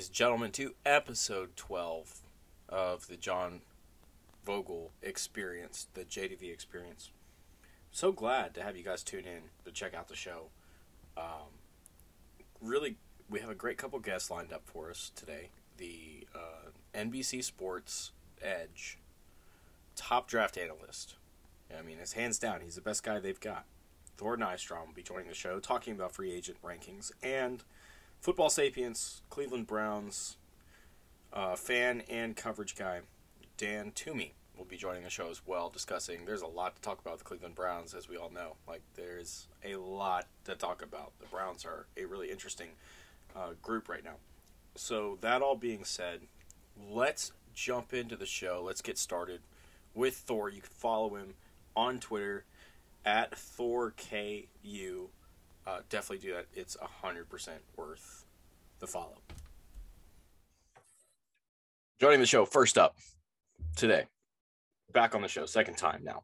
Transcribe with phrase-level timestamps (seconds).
[0.00, 2.22] Ladies and gentlemen, to episode 12
[2.70, 3.60] of the John
[4.46, 7.10] Vogel experience, the JDV experience.
[7.90, 10.46] So glad to have you guys tune in to check out the show.
[11.18, 11.58] Um,
[12.62, 12.96] really,
[13.28, 15.50] we have a great couple guests lined up for us today.
[15.76, 18.96] The uh, NBC Sports Edge
[19.96, 21.16] top draft analyst.
[21.78, 23.66] I mean, it's hands down, he's the best guy they've got.
[24.16, 27.62] Thor Nystrom will be joining the show, talking about free agent rankings and
[28.20, 30.36] football sapiens, Cleveland Browns
[31.32, 33.00] uh, fan and coverage guy
[33.56, 36.24] Dan Toomey will be joining the show as well, discussing.
[36.24, 38.56] There's a lot to talk about the Cleveland Browns, as we all know.
[38.66, 41.12] Like, there's a lot to talk about.
[41.18, 42.68] The Browns are a really interesting
[43.36, 44.16] uh, group right now.
[44.76, 46.20] So, that all being said,
[46.90, 48.62] let's jump into the show.
[48.64, 49.40] Let's get started
[49.94, 50.48] with Thor.
[50.48, 51.34] You can follow him
[51.76, 52.44] on Twitter
[53.04, 55.08] at ThorKU.
[55.70, 56.46] Uh, definitely do that.
[56.52, 58.24] It's a 100% worth
[58.80, 59.18] the follow.
[62.00, 62.96] Joining the show first up
[63.76, 64.06] today,
[64.92, 66.22] back on the show, second time now.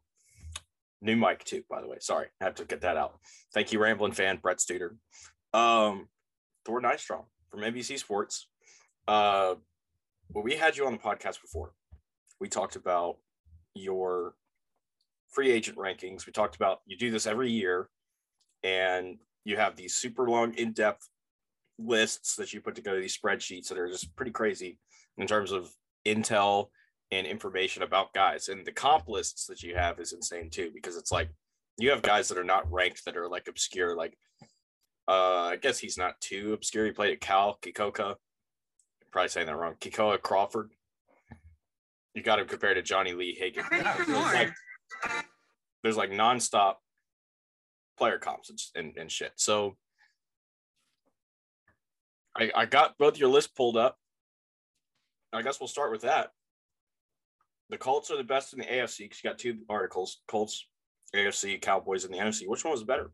[1.01, 1.97] New mic too, by the way.
[2.01, 3.19] Sorry, I have to get that out.
[3.53, 4.97] Thank you, Rambling fan Brett Studer.
[5.53, 6.09] Um,
[6.65, 8.47] Thor Nystrom from NBC Sports.
[9.07, 9.55] Uh,
[10.29, 11.71] well, we had you on the podcast before.
[12.41, 13.17] We talked about
[13.75, 14.33] your
[15.29, 16.25] free agent rankings.
[16.25, 17.87] We talked about you do this every year,
[18.63, 21.07] and you have these super long, in depth
[21.79, 24.77] lists that you put together, these spreadsheets that are just pretty crazy
[25.17, 25.71] in terms of
[26.05, 26.67] intel
[27.11, 28.49] and information about guys.
[28.49, 31.29] And the comp lists that you have is insane too, because it's like
[31.77, 33.95] you have guys that are not ranked that are like obscure.
[33.95, 34.17] Like,
[35.07, 36.85] uh, I guess he's not too obscure.
[36.85, 38.09] He played at Cal, Kekoa.
[38.09, 38.15] I'm
[39.13, 39.75] probably saying that wrong.
[39.79, 40.71] Kekoa Crawford.
[42.13, 43.63] You got him compared to Johnny Lee Hagan.
[43.71, 44.53] There's like,
[45.83, 46.75] there's like nonstop
[47.97, 49.31] player comps and, and, shit.
[49.35, 49.75] So
[52.35, 53.97] I, I got both your lists pulled up.
[55.33, 56.29] I guess we'll start with that.
[57.69, 60.67] The Colts are the best in the AFC because you got two articles Colts,
[61.13, 62.47] AFC, Cowboys, and the NFC.
[62.47, 63.11] Which one was better?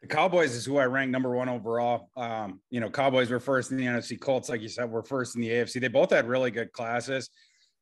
[0.00, 2.08] The Cowboys is who I rank number one overall.
[2.16, 4.18] Um, you know, Cowboys were first in the NFC.
[4.18, 5.80] Colts, like you said, were first in the AFC.
[5.80, 7.28] They both had really good classes,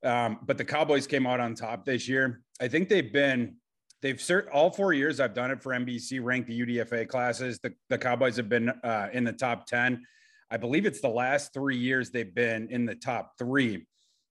[0.03, 2.41] um, but the Cowboys came out on top this year.
[2.61, 3.57] I think they've been
[4.07, 7.59] they've cert all four years I've done it for NBC ranked the UDFA classes.
[7.59, 10.07] The, the Cowboys have been uh, in the top 10.
[10.49, 13.85] I believe it's the last three years they've been in the top three.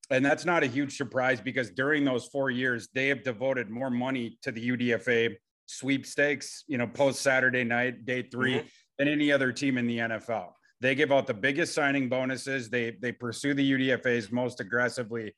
[0.09, 3.89] And that's not a huge surprise because during those four years, they have devoted more
[3.89, 8.67] money to the UDFA sweepstakes, you know, post Saturday night, day 3 mm-hmm.
[8.97, 10.51] than any other team in the NFL.
[10.79, 12.69] They give out the biggest signing bonuses.
[12.69, 15.33] They they pursue the UDFAs most aggressively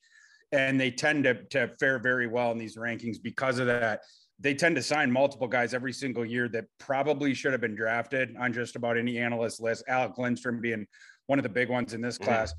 [0.52, 4.02] and they tend to, to fare very well in these rankings because of that.
[4.40, 8.36] They tend to sign multiple guys every single year that probably should have been drafted
[8.38, 9.84] on just about any analyst list.
[9.88, 10.86] Alec Lindstrom being
[11.26, 12.26] one of the big ones in this mm-hmm.
[12.26, 12.54] class.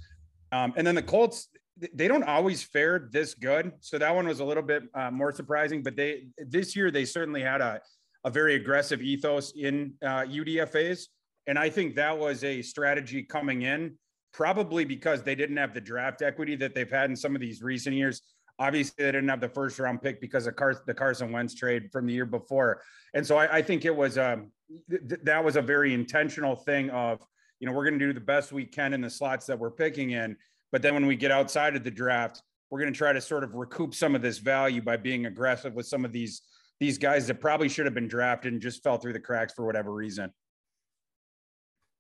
[0.51, 1.49] Um, and then the Colts,
[1.95, 3.73] they don't always fare this good.
[3.81, 7.05] So that one was a little bit uh, more surprising, but they this year they
[7.05, 7.81] certainly had a,
[8.25, 11.07] a very aggressive ethos in uh, UDFAs.
[11.47, 13.97] And I think that was a strategy coming in
[14.33, 17.63] probably because they didn't have the draft equity that they've had in some of these
[17.63, 18.23] recent years.
[18.59, 21.91] Obviously, they didn't have the first round pick because of Car- the Carson Wentz trade
[21.93, 22.83] from the year before,
[23.15, 24.51] and so I, I think it was um,
[24.91, 27.21] th- that was a very intentional thing of
[27.61, 29.71] you know we're going to do the best we can in the slots that we're
[29.71, 30.37] picking in,
[30.73, 33.45] but then when we get outside of the draft, we're going to try to sort
[33.45, 36.43] of recoup some of this value by being aggressive with some of these
[36.81, 39.65] these guys that probably should have been drafted and just fell through the cracks for
[39.65, 40.33] whatever reason.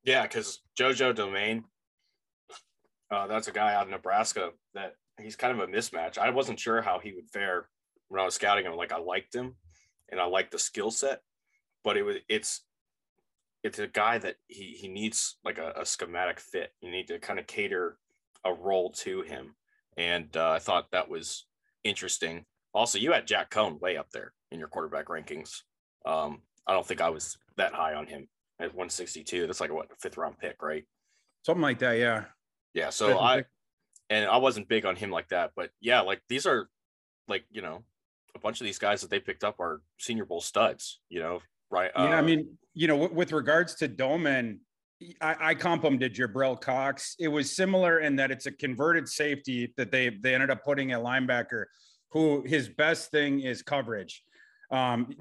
[0.04, 1.64] Yeah, because JoJo Domann,
[3.10, 6.18] uh, that's a guy out of Nebraska that he's kind of a mismatch.
[6.18, 7.68] I wasn't sure how he would fare
[8.08, 8.74] when I was scouting him.
[8.74, 9.54] Like I liked him,
[10.10, 11.20] and I liked the skill set,
[11.84, 12.62] but it was it's
[13.62, 16.72] it's a guy that he he needs like a, a schematic fit.
[16.80, 17.98] You need to kind of cater
[18.44, 19.54] a role to him,
[19.96, 21.46] and uh, I thought that was
[21.84, 22.44] interesting.
[22.74, 25.62] Also, you had Jack Coan way up there in your quarterback rankings.
[26.06, 28.28] Um, I don't think I was that high on him
[28.60, 29.46] at 162.
[29.46, 30.84] That's like a what fifth round pick, right?
[31.44, 32.24] Something like that, yeah.
[32.74, 32.90] Yeah.
[32.90, 33.44] So I,
[34.10, 36.68] and I wasn't big on him like that, but yeah, like these are
[37.26, 37.84] like, you know,
[38.34, 41.40] a bunch of these guys that they picked up are senior bowl studs, you know,
[41.70, 41.90] right?
[41.94, 42.02] Yeah.
[42.02, 44.58] Uh, I mean, you know, w- with regards to Domann,
[45.20, 47.14] I, I comp him to Jabril Cox.
[47.18, 50.92] It was similar in that it's a converted safety that they they ended up putting
[50.92, 51.64] a linebacker
[52.10, 54.24] who his best thing is coverage.
[54.70, 55.14] Um,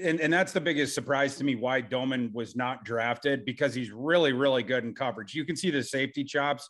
[0.00, 3.92] and, and that's the biggest surprise to me why Domann was not drafted because he's
[3.92, 5.34] really, really good in coverage.
[5.34, 6.68] You can see the safety chops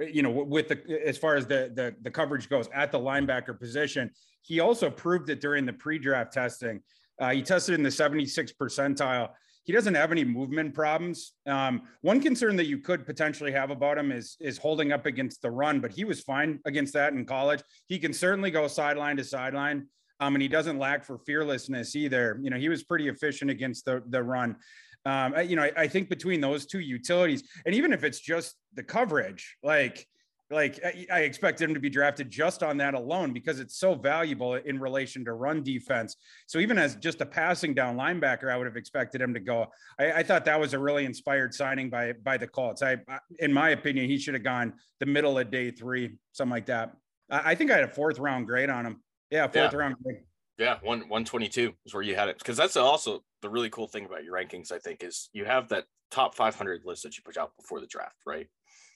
[0.00, 3.58] you know, with the as far as the the, the coverage goes at the linebacker
[3.58, 4.10] position.
[4.42, 6.80] He also proved it during the pre-draft testing.
[7.20, 9.28] Uh, he tested in the 76th percentile.
[9.64, 11.34] He he doesn't have any movement problems.
[11.46, 15.42] Um, one concern that you could potentially have about him is is holding up against
[15.42, 17.62] the run, but he was fine against that in college.
[17.86, 19.86] He can certainly go sideline to sideline.
[20.18, 22.38] Um, and he doesn't lack for fearlessness either.
[22.42, 24.56] You know, he was pretty efficient against the the run.
[25.04, 28.56] Um, you know, I, I think between those two utilities, and even if it's just
[28.74, 30.06] the coverage, like
[30.52, 30.80] like
[31.12, 34.80] I expect him to be drafted just on that alone because it's so valuable in
[34.80, 36.16] relation to run defense.
[36.48, 39.66] So even as just a passing down linebacker, I would have expected him to go.
[40.00, 42.82] I, I thought that was a really inspired signing by by the Colts.
[42.82, 42.98] I,
[43.38, 46.96] in my opinion, he should have gone the middle of day three, something like that.
[47.30, 49.02] I, I think I had a fourth round grade on him.
[49.30, 49.78] Yeah, fourth Yeah.
[49.78, 50.22] round grade.
[50.58, 53.70] Yeah, one one twenty two is where you had it because that's also the really
[53.70, 54.72] cool thing about your rankings.
[54.72, 57.80] I think is you have that top five hundred list that you put out before
[57.80, 58.48] the draft, right?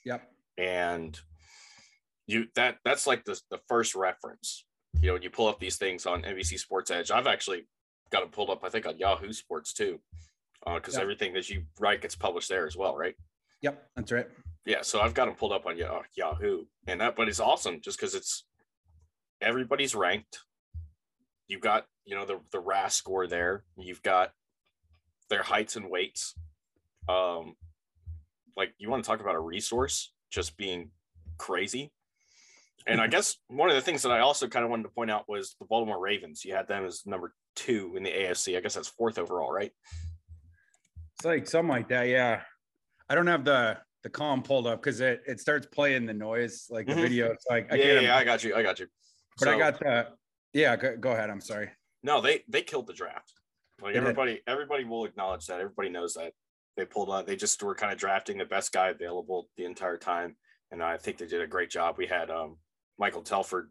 [0.04, 0.22] Yep.
[0.58, 1.18] And
[2.26, 4.64] you that that's like the the first reference.
[5.00, 7.66] You know, when you pull up these things on NBC Sports Edge, I've actually
[8.10, 8.62] got it pulled up.
[8.64, 10.00] I think on Yahoo Sports too,
[10.74, 11.00] because Yeah.
[11.02, 13.14] everything that you write gets published there as well, right?
[13.62, 13.90] Yep.
[13.96, 14.28] That's right.
[14.66, 17.98] Yeah, so I've got them pulled up on Yahoo, and that, but it's awesome just
[17.98, 18.46] because it's
[19.42, 20.40] everybody's ranked.
[21.48, 23.64] You've got you know the the RAS score there.
[23.76, 24.32] You've got
[25.28, 26.34] their heights and weights.
[27.08, 27.56] Um,
[28.56, 30.90] like you want to talk about a resource just being
[31.38, 31.92] crazy.
[32.86, 35.10] And I guess one of the things that I also kind of wanted to point
[35.10, 36.44] out was the Baltimore Ravens.
[36.44, 38.56] You had them as number two in the AFC.
[38.56, 39.72] I guess that's fourth overall, right?
[41.16, 42.08] It's like something like that.
[42.08, 42.42] Yeah.
[43.08, 46.66] I don't have the the column pulled up because it, it starts playing the noise,
[46.68, 47.00] like the Mhm.
[47.00, 47.30] video.
[47.32, 48.54] It's like I yeah, can't, yeah, yeah, I got you.
[48.54, 48.86] I got you.
[49.38, 50.08] but I got the
[50.52, 51.30] yeah, go, go ahead.
[51.30, 51.70] I'm sorry.
[52.02, 53.32] No, they they killed the draft.
[53.80, 55.60] Like everybody, everybody will acknowledge that.
[55.60, 56.32] Everybody knows that
[56.76, 57.26] they pulled out.
[57.26, 60.36] They just were kind of drafting the best guy available the entire time,
[60.70, 61.96] and I think they did a great job.
[61.98, 62.56] We had um,
[62.98, 63.70] Michael Telford,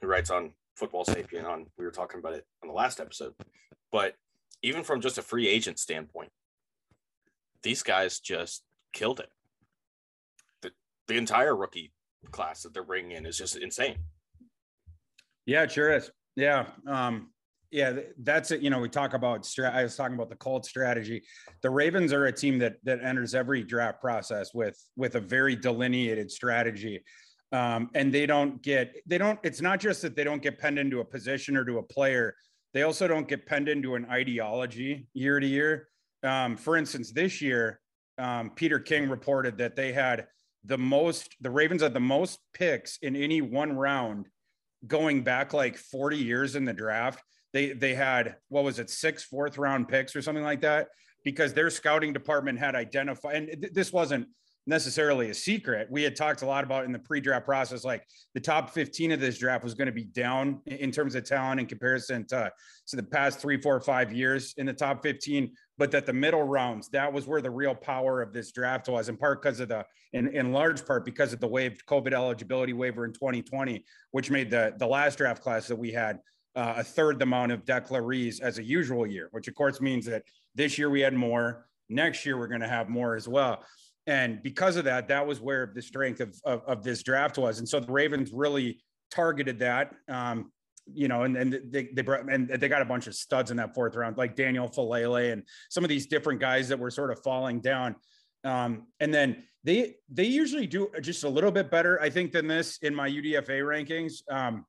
[0.00, 1.44] who writes on Football Sapien.
[1.44, 3.34] On we were talking about it on the last episode,
[3.90, 4.14] but
[4.62, 6.30] even from just a free agent standpoint,
[7.62, 8.62] these guys just
[8.92, 9.30] killed it.
[10.60, 10.70] The
[11.08, 11.92] the entire rookie
[12.30, 13.96] class that they're bringing in is just insane.
[15.46, 16.10] Yeah, it sure is.
[16.36, 16.66] Yeah.
[16.86, 17.31] Um,
[17.72, 18.60] yeah, that's it.
[18.60, 19.48] You know, we talk about.
[19.58, 21.22] I was talking about the Colts strategy.
[21.62, 25.56] The Ravens are a team that that enters every draft process with with a very
[25.56, 27.02] delineated strategy.
[27.50, 30.78] Um, and they don't get they don't, it's not just that they don't get penned
[30.78, 32.34] into a position or to a player,
[32.72, 35.88] they also don't get penned into an ideology year to year.
[36.22, 37.80] Um, for instance, this year,
[38.18, 40.26] um, Peter King reported that they had
[40.64, 44.28] the most, the Ravens had the most picks in any one round
[44.86, 47.22] going back like 40 years in the draft.
[47.52, 50.88] They they had what was it, six fourth round picks or something like that,
[51.24, 54.26] because their scouting department had identified, and th- this wasn't
[54.66, 55.88] necessarily a secret.
[55.90, 59.20] We had talked a lot about in the pre-draft process, like the top 15 of
[59.20, 62.52] this draft was going to be down in- terms of talent in comparison to,
[62.86, 66.44] to the past three, four, five years in the top 15, but that the middle
[66.44, 69.68] rounds, that was where the real power of this draft was, in part because of
[69.68, 74.30] the, in, in large part because of the waived COVID eligibility waiver in 2020, which
[74.30, 76.20] made the, the last draft class that we had
[76.54, 80.06] uh, a third the amount of declarees as a usual year, which of course means
[80.06, 80.22] that
[80.54, 81.66] this year we had more.
[81.88, 83.64] Next year we're going to have more as well.
[84.06, 87.58] And because of that, that was where the strength of, of, of this draft was.
[87.58, 88.80] And so the Ravens really
[89.10, 89.92] targeted that.
[90.08, 90.50] Um,
[90.92, 93.56] you know, and, and they, they brought, and they got a bunch of studs in
[93.58, 97.12] that fourth round, like Daniel Faalele and some of these different guys that were sort
[97.12, 97.94] of falling down.
[98.42, 102.48] Um, and then they, they usually do just a little bit better, I think, than
[102.48, 104.22] this in my UDFA rankings.
[104.28, 104.66] Um,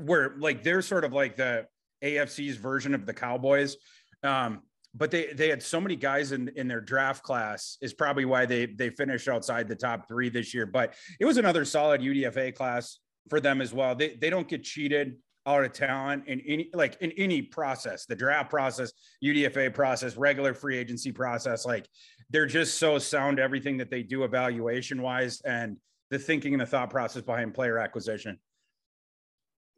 [0.00, 1.66] where like they're sort of like the
[2.02, 3.76] AFC's version of the Cowboys.
[4.22, 4.62] Um,
[4.94, 8.46] but they they had so many guys in in their draft class is probably why
[8.46, 10.66] they they finished outside the top three this year.
[10.66, 12.98] But it was another solid UDFA class
[13.28, 13.94] for them as well.
[13.94, 18.16] They they don't get cheated out of talent in any like in any process, the
[18.16, 18.92] draft process,
[19.24, 21.64] UDFA process, regular free agency process.
[21.66, 21.86] Like
[22.30, 25.76] they're just so sound everything that they do evaluation wise and
[26.10, 28.38] the thinking and the thought process behind player acquisition.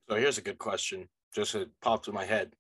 [0.08, 2.54] So here's a good question, just it popped in my head.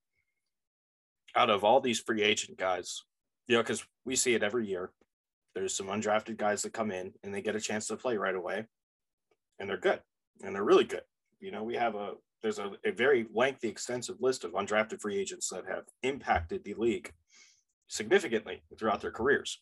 [1.34, 3.02] Out of all these free agent guys,
[3.46, 4.90] you know, because we see it every year.
[5.54, 8.34] There's some undrafted guys that come in and they get a chance to play right
[8.34, 8.66] away,
[9.58, 10.00] and they're good,
[10.44, 11.02] and they're really good.
[11.40, 15.18] You know, we have a there's a, a very lengthy, extensive list of undrafted free
[15.18, 17.12] agents that have impacted the league
[17.88, 19.60] significantly throughout their careers.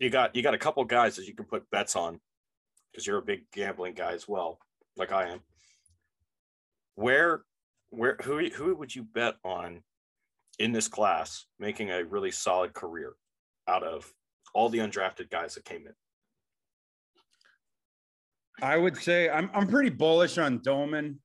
[0.00, 2.20] You got you got a couple guys that you can put bets on
[2.90, 4.58] because you're a big gambling guy as well,
[4.96, 5.40] like I am
[6.94, 7.42] where
[7.90, 9.82] where who who would you bet on
[10.58, 13.14] in this class making a really solid career
[13.68, 14.10] out of
[14.54, 15.94] all the undrafted guys that came in?
[18.62, 21.16] I would say I'm I'm pretty bullish on Domann.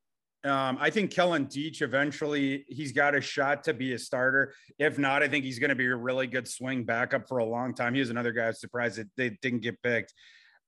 [0.43, 4.53] Um, I think Kellen Diesch eventually he's got a shot to be a starter.
[4.79, 7.45] If not, I think he's going to be a really good swing backup for a
[7.45, 7.93] long time.
[7.93, 10.13] He was another guy I was surprised that they didn't get picked.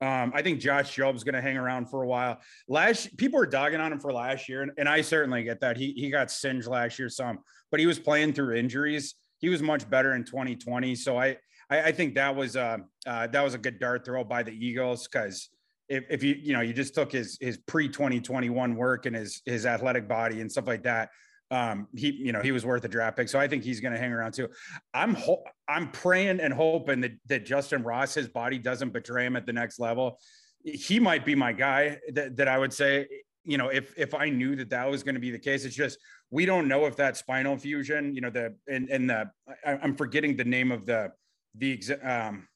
[0.02, 2.40] Um, I think Josh Jobe's going to hang around for a while.
[2.68, 5.76] Last people were dogging on him for last year, and, and I certainly get that.
[5.76, 7.40] He he got singed last year some,
[7.70, 9.16] but he was playing through injuries.
[9.40, 10.96] He was much better in 2020.
[10.96, 11.38] So I
[11.70, 14.52] I, I think that was uh, uh, that was a good dart throw by the
[14.52, 15.50] Eagles because
[15.90, 19.42] if, if you you know you just took his his pre 2021 work and his
[19.46, 21.10] his athletic body and stuff like that
[21.52, 23.30] um he you know he was worth a draft pick.
[23.30, 24.50] So i think he's going to hang around too.
[24.94, 29.36] I'm ho- i'm praying and hoping that that justyn ross his body doesn't betray him
[29.36, 30.20] at the next level.
[30.64, 33.08] He might be my guy that, that i would say
[33.44, 35.76] you know if if i knew that that was going to be the case it's
[35.76, 35.98] just
[36.30, 39.30] we don't know if that spinal fusion you know the and and the
[39.66, 41.12] I, i'm forgetting the name of the
[41.56, 42.48] the um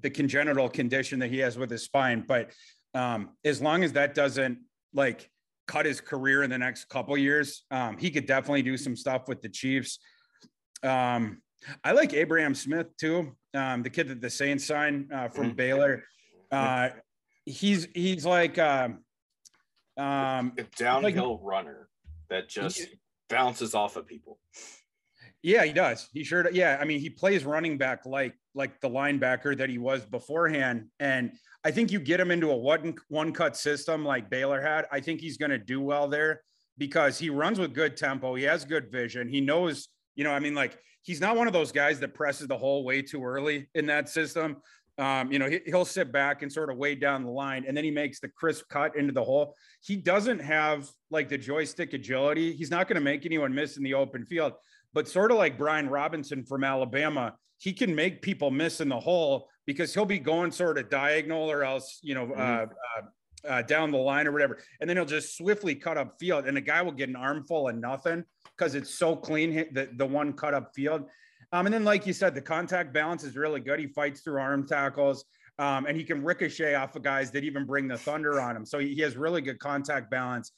[0.00, 2.24] the congenital condition that he has with his spine.
[2.26, 2.52] But
[2.94, 4.58] um, as long as that doesn't
[4.92, 5.30] like
[5.68, 9.28] cut his career in the next couple years, um, he could definitely do some stuff
[9.28, 10.00] with the Chiefs.
[10.82, 11.42] Um,
[11.84, 15.56] I like Abram Smith too, um, the kid that the Saints signed uh, from mm-hmm.
[15.56, 16.04] Baylor.
[16.50, 16.88] Uh,
[17.44, 19.04] he's he's like um,
[19.96, 21.88] um, a downhill like, runner
[22.30, 22.86] that just
[23.28, 24.38] bounces off of people.
[25.42, 26.08] Yeah, he does.
[26.12, 26.42] He sure.
[26.42, 26.54] Does.
[26.54, 30.86] Yeah, I mean, he plays running back like like the linebacker that he was beforehand,
[30.98, 31.32] and
[31.64, 34.86] I think you get him into a one one cut system like Baylor had.
[34.90, 36.42] I think he's going to do well there
[36.76, 38.34] because he runs with good tempo.
[38.34, 39.28] He has good vision.
[39.28, 42.48] He knows, you know, I mean, like he's not one of those guys that presses
[42.48, 44.56] the hole way too early in that system.
[44.98, 47.76] Um, you know, he, will sit back and sort of wade down the line, and
[47.76, 49.54] then he makes the crisp cut into the hole.
[49.80, 52.52] He doesn't have like the joystick agility.
[52.52, 54.54] He's not going to make anyone miss in the open field
[54.94, 58.98] but sort of like Brian Robinson from Alabama, he can make people miss in the
[58.98, 62.40] hole because he'll be going sort of diagonal or else, you know, mm-hmm.
[62.40, 64.58] uh, uh, uh, down the line or whatever.
[64.80, 67.68] And then he'll just swiftly cut up field and the guy will get an armful
[67.68, 68.24] of nothing
[68.56, 71.04] because it's so clean, the, the one cut up field.
[71.52, 73.80] Um, and then, like you said, the contact balance is really good.
[73.80, 75.24] He fights through arm tackles.
[75.58, 78.64] Um, and he can ricochet off of guys that even bring the thunder on him.
[78.64, 80.52] So he, he has really good contact balance.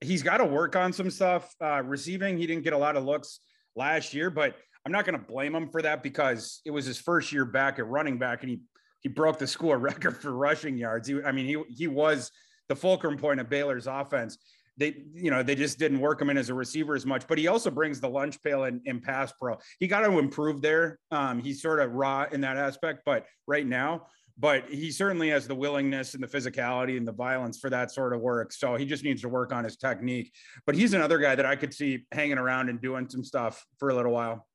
[0.00, 1.52] He's got to work on some stuff.
[1.60, 3.40] Uh, receiving, he didn't get a lot of looks
[3.76, 6.98] last year, but I'm not going to blame him for that because it was his
[6.98, 8.60] first year back at running back and he
[9.00, 11.08] he broke the school record for rushing yards.
[11.08, 12.30] He, I mean, he he was
[12.68, 14.38] the fulcrum point of Baylor's offense.
[14.76, 17.38] They, you know, they just didn't work him in as a receiver as much, but
[17.38, 19.56] he also brings the lunch pail in, in pass pro.
[19.78, 20.98] He got to improve there.
[21.12, 25.46] Um, he's sort of raw in that aspect, but right now, but he certainly has
[25.46, 28.52] the willingness and the physicality and the violence for that sort of work.
[28.52, 30.32] So he just needs to work on his technique.
[30.66, 33.90] But he's another guy that I could see hanging around and doing some stuff for
[33.90, 34.46] a little while.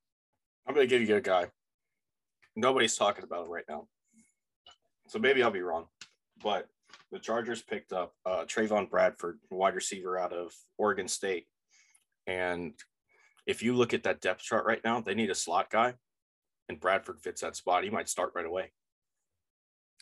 [0.68, 1.48] I'm going to give you a guy.
[2.56, 3.88] Nobody's talking about him right now.
[5.08, 5.86] So maybe I'll be wrong.
[6.44, 6.68] But
[7.12, 11.48] the Chargers picked up uh, Trevon Bradford, wide receiver out of Oregon State.
[12.28, 12.74] And
[13.48, 15.96] if you look at that depth chart right now, they need a slot guy,
[16.68, 17.84] and Bradford fits that spot.
[17.84, 18.72] He might start right away.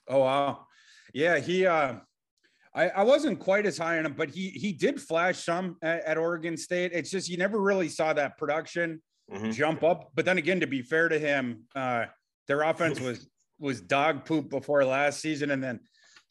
[0.10, 0.68] Oh wow,
[1.14, 1.40] yeah.
[1.40, 1.96] He, uh,
[2.74, 6.04] I, I wasn't quite as high on him, but he he did flash some at,
[6.06, 6.92] at Oregon State.
[6.94, 9.52] It's just you never really saw that production mm-hmm.
[9.52, 10.12] jump up.
[10.16, 12.06] But then again, to be fair to him, uh,
[12.48, 13.28] their offense was
[13.60, 15.80] was dog poop before last season, and then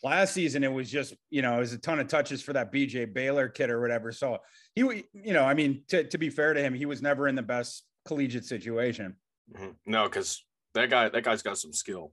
[0.02, 2.73] last season it was just you know it was a ton of touches for that
[2.73, 4.12] BJ Baylor kid or whatever.
[4.12, 4.38] So
[4.75, 7.35] he, you know, I mean, to to be fair to him, he was never in
[7.35, 9.16] the best collegiate situation.
[9.52, 9.71] Mm-hmm.
[9.87, 12.12] No, because that guy that guy's got some skill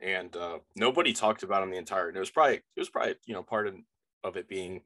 [0.00, 2.10] and uh, nobody talked about him the entire.
[2.10, 3.74] It was probably it was probably you know part of,
[4.24, 4.82] of it being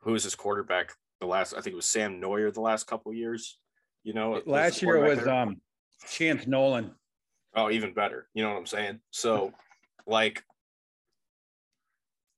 [0.00, 1.52] who was his quarterback the last.
[1.52, 3.58] I think it was Sam Noyer the last couple years.
[4.02, 5.34] You know, last year was there.
[5.34, 5.60] um
[6.08, 6.92] Chance Nolan.
[7.54, 8.28] Oh, even better.
[8.32, 9.00] You know what I'm saying?
[9.10, 9.52] So,
[10.06, 10.42] like,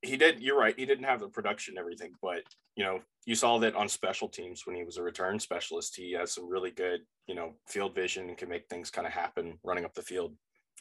[0.00, 0.41] he did.
[0.41, 0.75] You're right.
[0.76, 2.43] He didn't have the production, and everything, but
[2.76, 5.95] you know, you saw that on special teams when he was a return specialist.
[5.95, 9.12] He has some really good, you know, field vision and can make things kind of
[9.12, 10.35] happen running up the field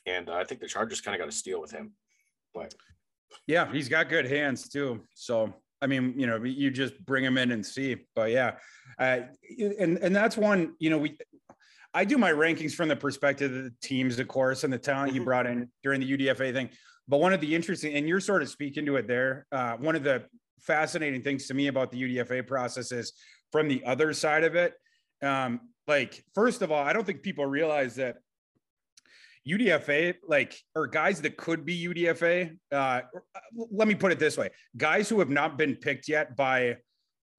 [0.06, 1.94] and uh, I think the Chargers kind of got a steal with him.
[2.54, 2.74] But
[3.48, 5.02] yeah, he's got good hands too.
[5.14, 7.98] So I mean, you know, you just bring him in and see.
[8.16, 8.56] But yeah,
[9.00, 9.22] uh,
[9.80, 10.74] and and that's one.
[10.80, 11.18] You know, we
[11.94, 15.14] I do my rankings from the perspective of the teams, of course, and the talent
[15.14, 15.26] you mm-hmm.
[15.26, 16.70] brought in during the UDFA thing.
[17.08, 19.48] But one of the interesting, and you're sort of speaking to it there.
[19.52, 20.24] Uh, one of the
[20.62, 23.14] fascinating things to me about the UDFA process is
[23.52, 24.74] from the other side of it.
[25.22, 28.18] Um, like, first of all, I don't think people realize that
[29.48, 32.56] UDFA, like, or guys that could be UDFA.
[32.72, 33.02] Uh,
[33.72, 36.78] let me put it this way guys who have not been picked yet by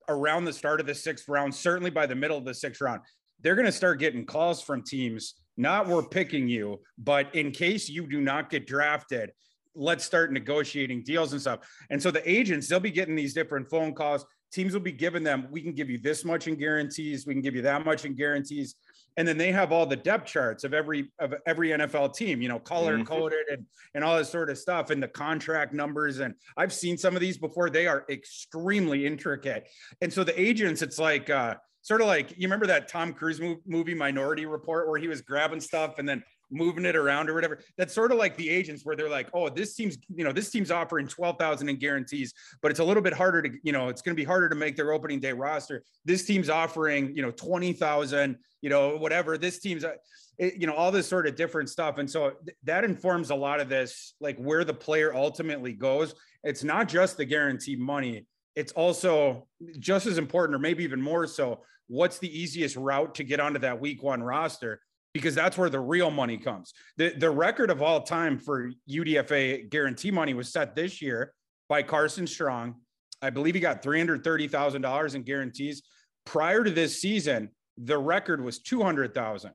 [0.09, 3.01] around the start of the sixth round, certainly by the middle of the sixth round,
[3.41, 5.35] they're going to start getting calls from teams.
[5.57, 9.31] Not we're picking you, but in case you do not get drafted,
[9.75, 11.61] let's start negotiating deals and stuff.
[11.91, 15.25] And so the agents, they'll be getting these different phone calls teams will be giving
[15.25, 18.05] them, we can give you this much in guarantees, we can give you that much
[18.05, 18.75] in guarantees.
[19.17, 22.49] And then they have all the depth charts of every of every NFL team, you
[22.49, 23.05] know, color mm-hmm.
[23.05, 26.21] coded and and all this sort of stuff, and the contract numbers.
[26.21, 27.71] And I've seen some of these before.
[27.71, 29.69] They are extremely intricate.
[30.01, 33.41] And so the agents, it's like uh, sort of like you remember that Tom Cruise
[33.67, 36.23] movie Minority Report where he was grabbing stuff and then
[36.53, 37.59] moving it around or whatever.
[37.77, 40.51] That's sort of like the agents where they're like, oh, this team's, you know, this
[40.51, 44.03] team's offering 12,000 in guarantees, but it's a little bit harder to, you know, it's
[44.03, 45.83] going to be harder to make their opening day roster.
[46.05, 49.39] This team's offering, you know, 20,000, you know, whatever.
[49.39, 49.95] This team's, uh,
[50.39, 51.99] it, you know, all this sort of different stuff.
[51.99, 56.15] And so th- that informs a lot of this, like where the player ultimately goes.
[56.45, 58.27] It's not just the guaranteed money.
[58.55, 59.47] It's also
[59.79, 63.59] just as important, or maybe even more so, what's the easiest route to get onto
[63.61, 64.81] that week one roster?
[65.13, 66.73] Because that's where the real money comes.
[66.97, 71.35] The, the record of all time for UDFA guarantee money was set this year
[71.69, 72.77] by Carson Strong.
[73.21, 75.83] I believe he got $330,000 in guarantees.
[76.25, 79.53] Prior to this season, the record was 200,000.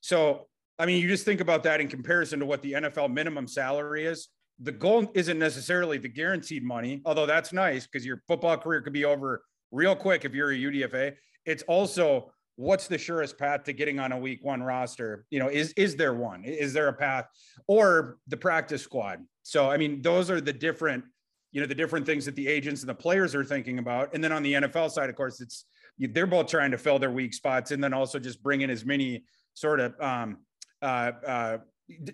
[0.00, 0.46] So,
[0.78, 4.06] I mean, you just think about that in comparison to what the NFL minimum salary
[4.06, 4.28] is.
[4.60, 8.92] The goal isn't necessarily the guaranteed money, although that's nice because your football career could
[8.92, 9.42] be over
[9.72, 11.14] real quick if you're a UDFA.
[11.44, 15.26] It's also what's the surest path to getting on a week one roster?
[15.30, 16.44] You know is is there one?
[16.44, 17.26] Is there a path?
[17.66, 19.20] Or the practice squad.
[19.42, 21.04] So i mean those are the different
[21.52, 24.14] you know the different things that the agents and the players are thinking about.
[24.14, 25.66] And then on the nfl side of course it's
[25.98, 28.84] they're both trying to fill their weak spots and then also just bring in as
[28.84, 30.38] many sort of um,
[30.82, 31.58] uh, uh,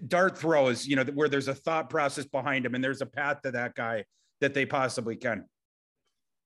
[0.06, 3.40] dart throws you know where there's a thought process behind them and there's a path
[3.42, 4.04] to that guy
[4.40, 5.44] that they possibly can.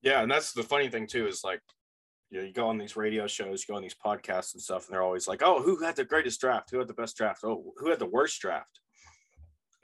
[0.02, 1.60] Yeah and that's the funny thing too is like
[2.34, 4.86] you know, you go on these radio shows, you go on these podcasts and stuff,
[4.86, 6.68] and they're always like, "Oh, who had the greatest draft?
[6.72, 7.44] Who had the best draft?
[7.44, 8.80] Oh, who had the worst draft?"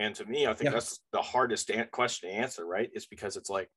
[0.01, 0.71] And to me, I think yeah.
[0.73, 2.91] that's the hardest question to answer, right?
[2.93, 3.71] Is because it's like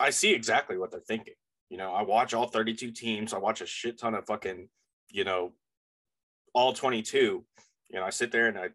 [0.00, 1.34] I see exactly what they're thinking.
[1.68, 3.32] You know, I watch all 32 teams.
[3.32, 4.68] I watch a shit ton of fucking,
[5.10, 5.52] you know,
[6.52, 7.44] all 22.
[7.90, 8.70] You know, I sit there and I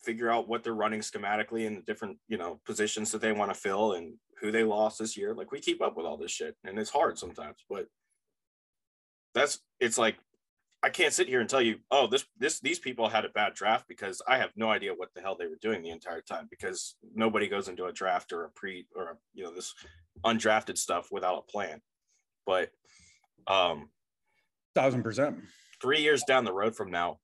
[0.00, 3.52] figure out what they're running schematically and the different, you know, positions that they want
[3.52, 5.34] to fill and who they lost this year.
[5.34, 7.86] Like we keep up with all this shit and it's hard sometimes, but
[9.34, 10.16] that's it's like
[10.82, 13.54] I can't sit here and tell you, oh, this this these people had a bad
[13.54, 16.46] draft because I have no idea what the hell they were doing the entire time
[16.50, 19.74] because nobody goes into a draft or a pre or a, you know this
[20.24, 21.80] undrafted stuff without a plan.
[22.46, 22.70] But
[23.46, 23.90] um
[24.74, 25.38] thousand percent.
[25.82, 27.18] Three years down the road from now,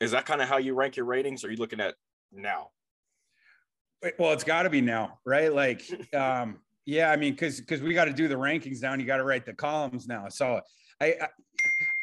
[0.00, 1.44] is that kind of how you rank your ratings?
[1.44, 1.94] Or are you looking at
[2.32, 2.70] now?
[4.18, 5.52] Well, it's got to be now, right?
[5.52, 5.82] Like,
[6.14, 9.06] um, yeah, I mean, because because we got to do the rankings now, and you
[9.06, 10.28] got to write the columns now.
[10.28, 10.60] So
[11.00, 11.14] I,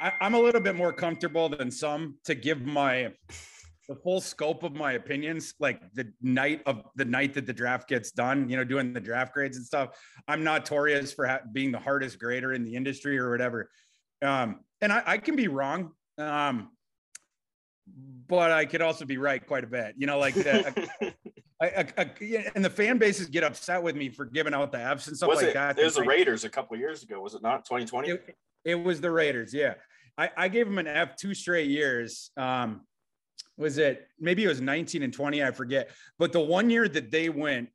[0.01, 3.13] I I'm a little bit more comfortable than some to give my
[3.87, 7.89] the full scope of my opinions like the night of the night that the draft
[7.89, 9.89] gets done you know doing the draft grades and stuff
[10.27, 13.69] i'm notorious for ha- being the hardest grader in the industry or whatever
[14.21, 16.69] um, and I, I, can be wrong um,
[18.27, 20.87] but i could also be right quite a bit you know like the,
[21.63, 24.79] I, I, I, and the fan bases get upset with me for giving out the
[24.79, 25.79] Fs and stuff was like it, that.
[25.79, 27.65] It was the Raiders a couple years ago, was it not?
[27.65, 28.09] 2020.
[28.09, 29.53] It, it, was the Raiders.
[29.53, 29.75] Yeah,
[30.17, 32.31] I, I gave them an F two straight years.
[32.35, 32.81] Um,
[33.57, 35.43] was it maybe it was 19 and 20?
[35.43, 35.91] I forget.
[36.19, 37.69] But the one year that they went,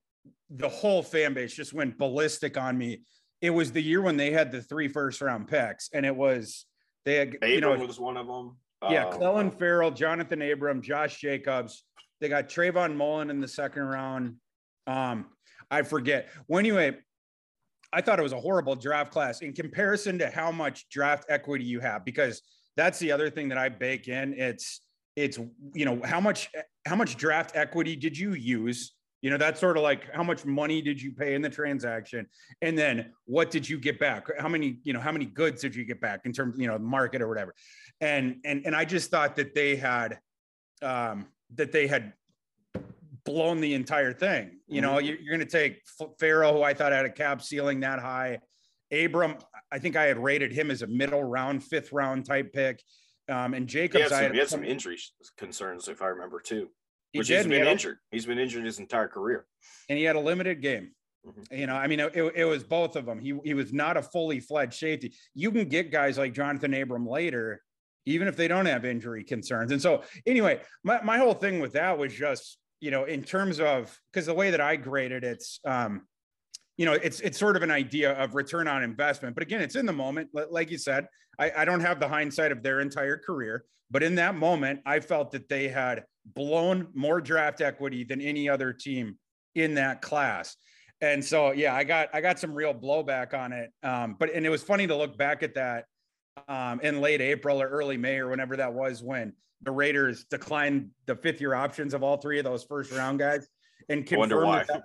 [0.50, 3.02] the whole fan base just went ballistic on me.
[3.40, 6.66] It was the year when they had the three first round picks, and it was
[7.06, 8.56] they had Abram you know was one of them.
[8.90, 11.84] Yeah, um, Ferrell, Jonathan Abram, Josh Jacobs.
[12.20, 14.36] They got Trayvon Mullen in the second round.
[14.86, 15.26] Um,
[15.70, 16.30] I forget.
[16.48, 16.96] Well, anyway,
[17.92, 21.64] I thought it was a horrible draft class in comparison to how much draft equity
[21.64, 22.42] you have, because
[22.76, 24.34] that's the other thing that I bake in.
[24.34, 24.80] It's
[25.16, 25.38] it's
[25.74, 26.50] you know how much
[26.86, 28.94] how much draft equity did you use?
[29.20, 32.26] You know, that's sort of like how much money did you pay in the transaction,
[32.62, 34.28] and then what did you get back?
[34.38, 36.78] How many you know how many goods did you get back in terms you know
[36.78, 37.54] market or whatever?
[38.00, 40.20] And and and I just thought that they had
[40.82, 42.12] um, that they had
[43.24, 44.58] blown the entire thing.
[44.66, 45.06] You know, mm-hmm.
[45.06, 45.82] you're, you're going to take
[46.18, 48.40] Ferrell, who I thought had a cap ceiling that high.
[48.90, 49.36] Abram,
[49.70, 52.82] I think I had rated him as a middle round, fifth round type pick.
[53.28, 54.98] Um, and Jacobs, he had, some, I had, he had some injury
[55.36, 56.68] concerns, if I remember too.
[57.12, 57.96] He which did, he's been he injured.
[57.96, 59.46] A, he's been injured his entire career,
[59.88, 60.92] and he had a limited game.
[61.26, 61.54] Mm-hmm.
[61.54, 63.18] You know, I mean, it, it was both of them.
[63.18, 65.14] He he was not a fully fledged safety.
[65.34, 67.62] You can get guys like Jonathan Abram later
[68.08, 69.72] even if they don't have injury concerns.
[69.72, 73.60] And so, anyway, my, my whole thing with that was just, you know, in terms
[73.60, 76.02] of because the way that I graded it's, um,
[76.76, 79.34] you know, it's it's sort of an idea of return on investment.
[79.34, 80.30] But again, it's in the moment.
[80.32, 81.06] Like you said,
[81.38, 85.00] I, I don't have the hindsight of their entire career, but in that moment, I
[85.00, 89.16] felt that they had blown more draft equity than any other team
[89.54, 90.56] in that class.
[91.00, 93.70] And so yeah, I got I got some real blowback on it.
[93.82, 95.84] Um, but and it was funny to look back at that
[96.48, 100.90] um, in late April or early May or whenever that was when the Raiders declined
[101.06, 103.48] the fifth year options of all three of those first round guys
[103.88, 104.82] and confirmed that that,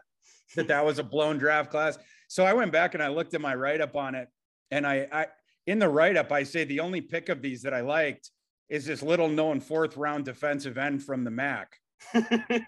[0.55, 1.97] that that was a blown draft class.
[2.27, 4.27] So I went back and I looked at my write up on it,
[4.71, 5.27] and I, I
[5.67, 8.31] in the write up I say the only pick of these that I liked
[8.69, 11.77] is this little known fourth round defensive end from the MAC.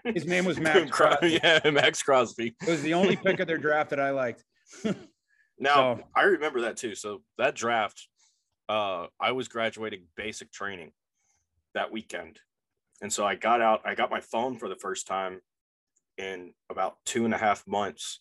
[0.04, 1.40] His name was Maxx Crosby.
[1.42, 2.54] Yeah, Maxx Crosby.
[2.62, 4.44] It was the only pick of their draft that I liked.
[5.58, 6.94] now so, I remember that too.
[6.94, 8.06] So that draft,
[8.68, 10.92] uh, I was graduating basic training
[11.74, 12.40] that weekend,
[13.02, 13.82] and so I got out.
[13.84, 15.40] I got my phone for the first time
[16.18, 18.20] in about two and a half months.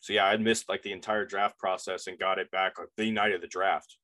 [0.00, 3.32] So yeah, I missed like the entire draft process and got it back the night
[3.32, 3.96] of the draft,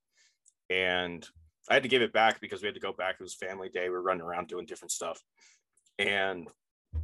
[0.69, 1.27] and
[1.69, 3.17] I had to give it back because we had to go back.
[3.19, 3.85] It was family day.
[3.85, 5.21] We were running around doing different stuff.
[5.99, 6.49] And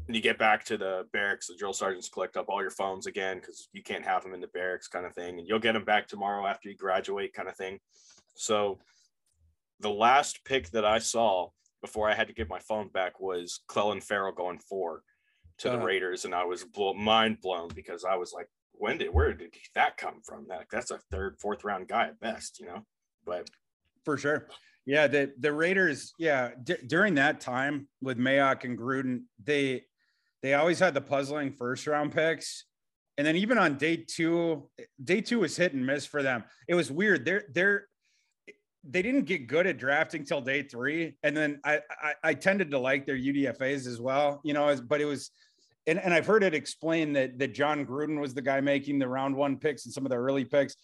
[0.09, 3.39] you get back to the barracks, the drill sergeants collect up all your phones again
[3.39, 5.39] because you can't have them in the barracks, kind of thing.
[5.39, 7.79] And you'll get them back tomorrow after you graduate, kind of thing.
[8.35, 8.79] So
[9.81, 11.49] the last pick that I saw
[11.81, 15.03] before I had to give my phone back was Clelin Ferrell going four
[15.59, 15.87] to uh, the uh-huh.
[15.87, 19.55] Raiders, and I was blow, mind blown because I was like, when did where did
[19.75, 20.47] that come from?
[20.49, 22.85] That that's a third, fourth round guy at best, you know.
[23.25, 23.49] But
[24.05, 24.49] for sure.
[24.85, 29.85] Yeah, the the Raiders, yeah, d- during that time with Mayock and Gruden, they
[30.43, 32.65] they always had the puzzling first round picks.
[33.19, 34.69] And then even on day two,
[35.03, 36.45] day two was hit and miss for them.
[36.67, 37.25] It was weird.
[37.25, 37.87] They're they're
[38.85, 41.17] they didn't get good at drafting till day three.
[41.23, 45.01] And then I I, I tended to like their UDFAs as well, you know, but
[45.01, 45.31] it was
[45.87, 49.09] and, and I've heard it explained that that Jon Gruden was the guy making the
[49.09, 50.77] round one picks and some of the early picks.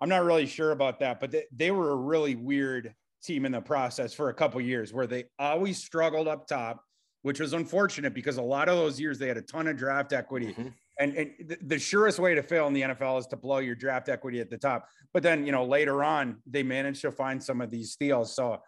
[0.00, 3.52] I'm not really sure about that, but they, they were a really weird team in
[3.52, 6.84] the process for a couple years where they always struggled up top,
[7.22, 10.12] which was unfortunate because a lot of those years they had a ton of draft
[10.12, 10.48] equity.
[10.48, 10.68] Mm-hmm.
[10.98, 14.08] And, and the, surest way to fail in the NFL is to blow your draft
[14.08, 14.88] equity at the top.
[15.12, 18.34] But then, you know, later on, they managed to find some of these steals.
[18.34, 18.62] So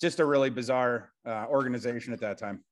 [0.00, 2.64] just a really bizarre uh, organization at that time.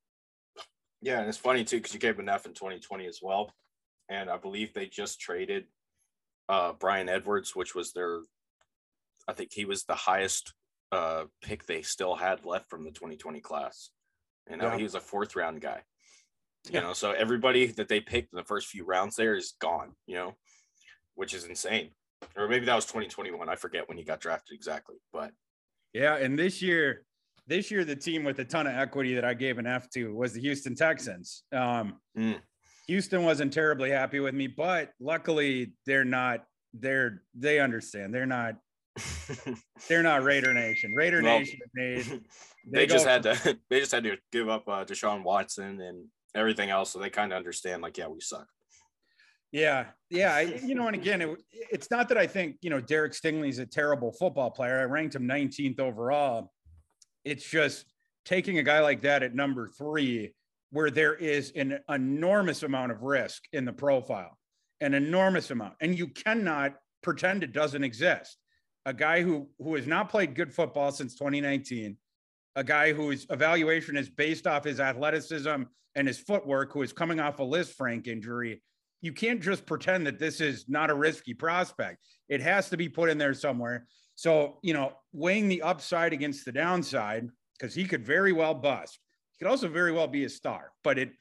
[1.03, 1.20] Yeah.
[1.20, 3.53] And it's funny too, because you gave an F in 2020 as well.
[4.09, 5.64] And I believe they just traded
[6.48, 8.20] uh, Bryan Edwards, which was their,
[9.29, 10.55] I think he was the highest
[10.90, 13.90] uh, pick they still had left from the 2020 class.
[14.51, 14.77] You know, yeah.
[14.77, 15.83] he was a fourth round guy.
[16.66, 16.81] You yeah.
[16.81, 20.14] know, so everybody that they picked in the first few rounds there is gone, you
[20.14, 20.35] know,
[21.14, 21.90] which is insane.
[22.37, 23.48] Or maybe that was 2021.
[23.48, 24.96] I forget when he got drafted exactly.
[25.12, 25.33] But
[25.92, 27.05] yeah, and this year,
[27.48, 30.14] this year the team with a ton of equity that I gave an F to
[30.14, 31.42] was the Houston Texans.
[31.53, 32.38] Um, mm.
[32.87, 36.44] Houston wasn't terribly happy with me, but luckily they're not.
[36.75, 38.14] They're they understand.
[38.14, 38.55] They're not.
[39.88, 40.92] they're not Raider Nation.
[40.94, 42.22] Raider Nation made.
[42.64, 43.59] They, they just had to.
[43.70, 47.33] They just had to give up uh, Deshaun Watson and everything else, so they kind
[47.33, 47.83] of understand.
[47.83, 48.47] Like, yeah, we suck.
[49.53, 50.35] Yeah, yeah.
[50.35, 53.59] I, you know, and again, it, it's not that I think you know Derek Stingley's
[53.59, 54.81] a terrible football player.
[54.81, 56.53] I ranked him 19th overall.
[57.25, 57.87] It's just
[58.25, 60.35] taking a guy like that at number three
[60.71, 64.38] where there is an enormous amount of risk in the profile,
[64.81, 68.38] an enormous amount, and you cannot pretend it doesn't exist.
[68.87, 71.97] A guy who who has not played good football since 2019,
[72.57, 75.62] a guy whose evaluation is based off his athleticism
[75.95, 78.62] and his footwork, who is coming off a list Lisfranc injury.
[79.01, 81.99] You can't just pretend that this is not a risky prospect.
[82.29, 83.87] It has to be put in there somewhere.
[84.15, 88.99] So, you know, weighing the upside against the downside, because he could very well bust
[89.33, 91.12] He could also very well be a star, but it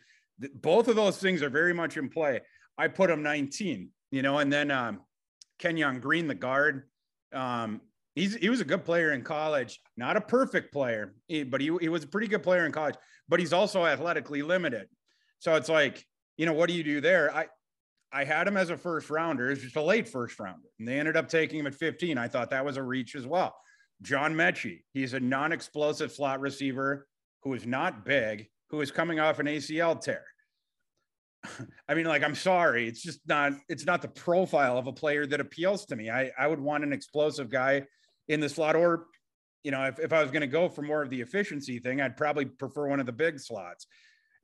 [0.56, 2.42] both of those things are very much in play.
[2.78, 5.02] I put him 19, you know, and then um,
[5.60, 6.84] Kenyon Green, the guard.
[7.32, 7.82] Um,
[8.16, 11.16] he's he was a good player in college, not a perfect player,
[11.48, 12.96] but he, he was a pretty good player in college.
[13.30, 14.88] But he's also athletically limited,
[15.40, 16.06] so it's like
[16.38, 17.34] you know what do you do there?
[17.34, 17.48] I
[18.12, 21.00] I had him as a first rounder, it's just a late first rounder, and they
[21.00, 22.18] ended up taking him at 15.
[22.18, 23.56] I thought that was a reach as well.
[24.02, 27.08] John Metchie, he's a non-explosive slot receiver
[27.44, 30.26] who is not big, who is coming off an ACL tear.
[31.88, 35.26] I mean, like, I'm sorry, it's just not, it's not the profile of a player
[35.28, 36.10] that appeals to me.
[36.10, 37.84] I, I would want an explosive guy
[38.28, 39.08] in the slot, or,
[39.64, 42.02] you know, if, if I was going to go for more of the efficiency thing,
[42.02, 43.88] I'd probably prefer one of the big slots.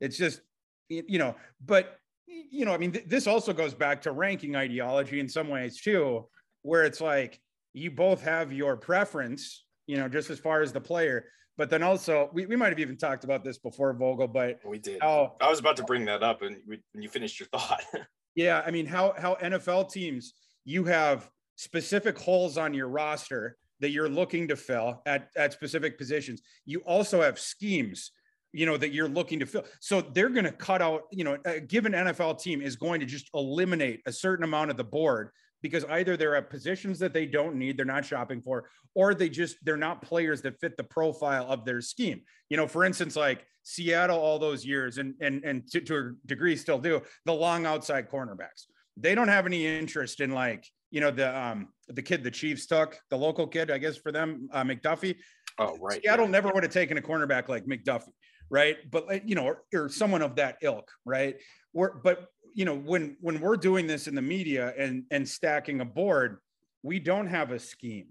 [0.00, 0.40] It's just,
[0.88, 5.20] you know, but, you know, I mean, th- this also goes back to ranking ideology
[5.20, 6.28] in some ways too,
[6.62, 7.40] where it's like
[7.72, 11.26] you both have your preference, you know, just as far as the player,
[11.58, 14.78] but then also, we, we might have even talked about this before, Vogel, but we
[14.78, 15.02] did.
[15.02, 17.82] How, I was about to bring that up, and we, when you finished your thought.
[18.36, 23.90] yeah, I mean, how how NFL teams you have specific holes on your roster that
[23.90, 26.42] you're looking to fill at at specific positions.
[26.64, 28.12] You also have schemes
[28.52, 29.64] you know, that you're looking to fill.
[29.80, 33.06] So they're going to cut out, you know, a given NFL team is going to
[33.06, 35.30] just eliminate a certain amount of the board
[35.62, 39.28] because either they're at positions that they don't need, they're not shopping for, or they
[39.28, 42.22] just they're not players that fit the profile of their scheme.
[42.48, 46.12] You know, for instance, like Seattle all those years, and and and to, to a
[46.26, 48.66] degree still do the long outside cornerbacks.
[48.96, 52.66] They don't have any interest in like you know the um the kid the Chiefs
[52.66, 55.16] took the local kid I guess for them uh, McDuffie.
[55.58, 56.00] Oh right.
[56.02, 56.30] Seattle yeah.
[56.32, 58.12] never would have taken a cornerback like McDuffie,
[58.50, 58.76] right?
[58.90, 61.36] But you know, or, or someone of that ilk, right?
[61.72, 65.80] We're, but you know when when we're doing this in the media and and stacking
[65.80, 66.38] a board
[66.82, 68.08] we don't have a scheme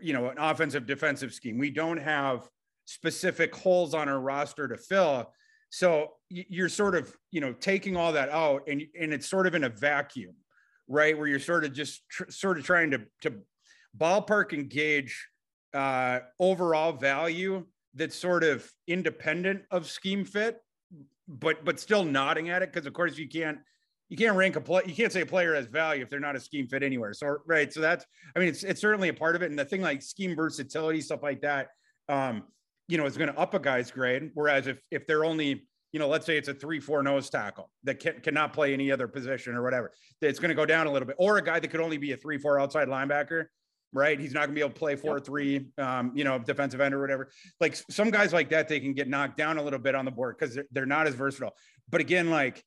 [0.00, 2.48] you know an offensive defensive scheme we don't have
[2.86, 5.32] specific holes on our roster to fill
[5.70, 9.54] so you're sort of you know taking all that out and and it's sort of
[9.54, 10.34] in a vacuum
[10.88, 13.32] right where you're sort of just tr- sort of trying to to
[13.96, 15.28] ballpark and gauge
[15.74, 20.60] uh overall value that's sort of independent of scheme fit
[21.28, 23.58] but but still nodding at it because of course you can't
[24.08, 26.36] you can't rank a play you can't say a player has value if they're not
[26.36, 27.12] a scheme fit anywhere.
[27.12, 29.50] So right so that's i mean it's it's certainly a part of it.
[29.50, 31.68] And the thing like scheme versatility stuff like that
[32.08, 32.44] um
[32.88, 36.00] you know is going to up a guy's grade whereas if if they're only you
[36.00, 39.08] know let's say it's a three four nose tackle that can, cannot play any other
[39.08, 41.68] position or whatever it's going to go down a little bit or a guy that
[41.68, 43.46] could only be a three four outside linebacker
[43.92, 44.20] right?
[44.20, 45.24] He's not going to be able to play four yep.
[45.24, 47.30] three, um, you know, defensive end or whatever.
[47.60, 50.10] Like some guys like that, they can get knocked down a little bit on the
[50.10, 51.54] board because they're, they're not as versatile.
[51.88, 52.62] But again, like,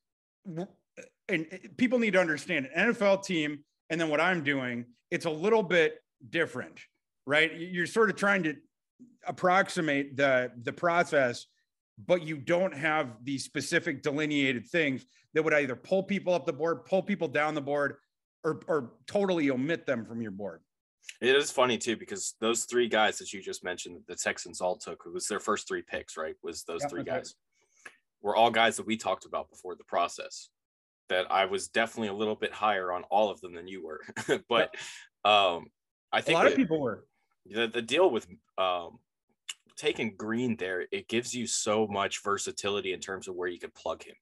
[1.28, 5.30] and people need to understand an NFL team and then what I'm doing, it's a
[5.30, 6.80] little bit different,
[7.26, 7.52] right?
[7.56, 8.56] You're sort of trying to
[9.26, 11.48] approximate the the process,
[12.06, 16.54] but you don't have these specific delineated things that would either pull people up the
[16.54, 17.96] board, pull people down the board,
[18.44, 20.62] or or totally omit them from your board.
[21.22, 24.78] It is funny too because those three guys that you just mentioned, the Texans all
[24.78, 26.36] took, it was their first three picks, right?
[26.44, 27.36] Was those three guys
[28.22, 30.50] were all guys that we talked about before the process.
[31.10, 34.02] That I was definitely a little bit higher on all of them than you were,
[34.50, 34.76] but
[35.26, 35.66] um,
[36.12, 37.06] I think a lot that, of people were.
[37.48, 38.28] The the deal with
[38.60, 39.00] um,
[39.80, 43.74] taking Green there, it gives you so much versatility in terms of where you could
[43.74, 44.16] plug him.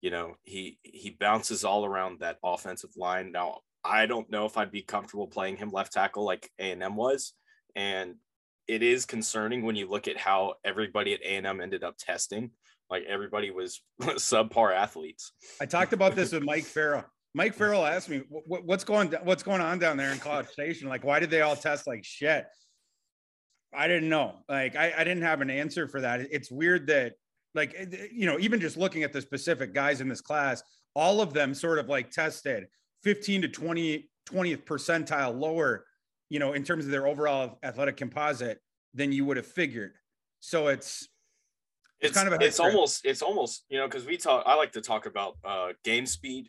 [0.00, 3.30] You know, he he bounces all around that offensive line.
[3.30, 6.82] Now, I don't know if I'd be comfortable playing him left tackle like A and
[6.82, 7.34] M was,
[7.76, 8.14] and
[8.66, 11.96] it is concerning when you look at how everybody at A and M ended up
[11.98, 12.50] testing.
[12.88, 15.32] Like everybody was subpar athletes.
[15.60, 17.04] I talked about this with Mike Farrell.
[17.34, 20.88] Mike Farrell asked me, "What's going What's going on down there in College Station?
[20.88, 22.46] Like, why did they all test like shit?"
[23.72, 24.36] I didn't know.
[24.48, 26.20] Like, I, I didn't have an answer for that.
[26.30, 27.14] It's weird that,
[27.54, 27.74] like,
[28.12, 30.62] you know, even just looking at the specific guys in this class,
[30.94, 32.66] all of them sort of like tested
[33.02, 35.84] 15 to 20 20th percentile lower,
[36.28, 38.58] you know, in terms of their overall athletic composite
[38.94, 39.94] than you would have figured.
[40.40, 41.08] So it's
[42.00, 44.54] it's, it's kind of a it's almost it's almost you know because we talk I
[44.54, 46.48] like to talk about uh, game speed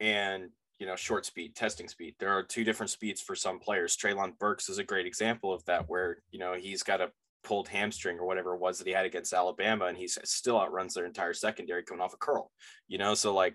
[0.00, 2.14] and you know short speed testing speed.
[2.18, 3.96] There are two different speeds for some players.
[3.96, 7.10] Treylon Burks is a great example of that, where you know he's got a
[7.42, 10.94] pulled hamstring or whatever it was that he had against Alabama, and he still outruns
[10.94, 12.50] their entire secondary coming off a curl.
[12.88, 13.54] You know, so like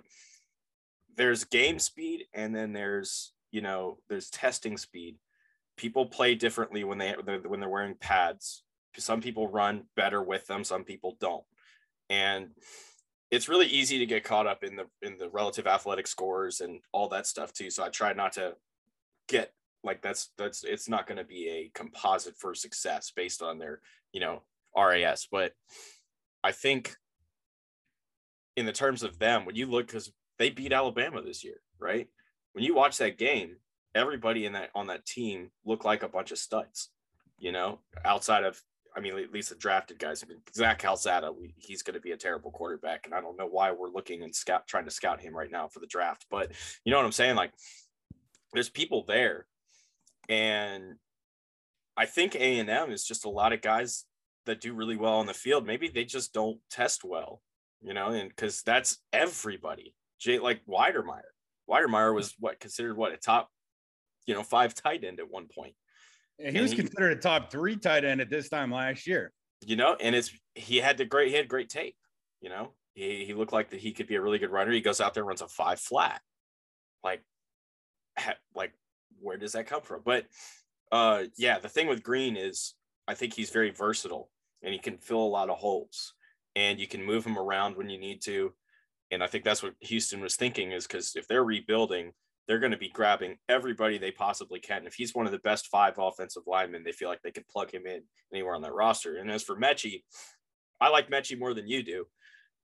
[1.19, 5.17] there's game speed and then there's you know there's testing speed
[5.75, 7.13] people play differently when they
[7.45, 8.63] when they're wearing pads
[8.97, 11.43] some people run better with them some people don't
[12.09, 12.47] and
[13.31, 16.79] it's really easy to get caught up in the in the relative athletic scores and
[16.91, 18.53] all that stuff too so i try not to
[19.27, 23.59] get like that's that's it's not going to be a composite for success based on
[23.59, 24.41] their you know
[24.75, 25.53] ras but
[26.43, 26.95] i think
[28.55, 32.07] in the terms of them when you look because they beat Alabama this year, right?
[32.53, 33.57] When you watch that game,
[33.93, 36.89] everybody in that on that team looked like a bunch of studs,
[37.37, 38.59] you know, outside of
[38.95, 40.23] I mean, at least the drafted guys.
[40.23, 43.47] I mean, Zach Calzada, he's going to be a terrible quarterback, and I don't know
[43.47, 46.25] why we're looking and scout trying to scout him right now for the draft.
[46.29, 46.51] But
[46.83, 47.35] you know what I'm saying?
[47.35, 47.51] Like,
[48.53, 49.45] there's people there,
[50.27, 50.95] and
[51.95, 54.05] I think A and M is just a lot of guys
[54.45, 55.65] that do really well on the field.
[55.65, 57.41] Maybe they just don't test well,
[57.81, 59.95] you know, and because that's everybody.
[60.19, 61.21] Jay like Wydermyer.
[61.69, 63.49] Wydermyer was what considered what a top,
[64.25, 65.75] you know, five tight end at one point.
[66.39, 69.31] Yeah, he was he, considered a top three tight end at this time last year.
[69.65, 71.95] You know, and it's he had the great he had great tape.
[72.41, 74.71] You know, he he looked like that he could be a really good runner.
[74.71, 76.21] He goes out there runs a five flat.
[77.03, 77.21] Like,
[78.55, 78.73] like
[79.19, 80.01] where does that come from?
[80.05, 80.25] But
[80.91, 82.75] uh, yeah, the thing with Green is
[83.07, 84.29] I think he's very versatile
[84.63, 86.13] and he can fill a lot of holes
[86.55, 88.53] and you can move him around when you need to.
[89.11, 92.11] And I think that's what Houston was thinking is because if they're rebuilding,
[92.49, 94.87] they're going to be grabbing everybody they possibly can.
[94.87, 97.71] If he's one of the best five offensive linemen, they feel like they can plug
[97.71, 98.01] him in
[98.33, 99.17] anywhere on that roster.
[99.17, 100.01] And as for Metchie,
[100.81, 102.07] I like Metchie more than you do.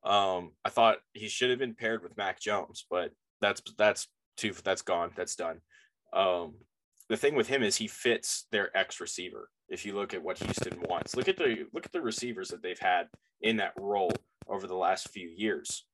[0.03, 4.53] Um, I thought he should have been paired with Mac Jones, but that's that's too
[4.63, 5.11] that's gone.
[5.15, 5.61] That's done.
[6.13, 6.55] Um,
[7.07, 9.49] the thing with him is he fits their X receiver.
[9.69, 12.63] If you look at what Houston wants, look at the look at the receivers that
[12.63, 13.05] they've had
[13.41, 14.13] in that role
[14.47, 15.85] over the last few years.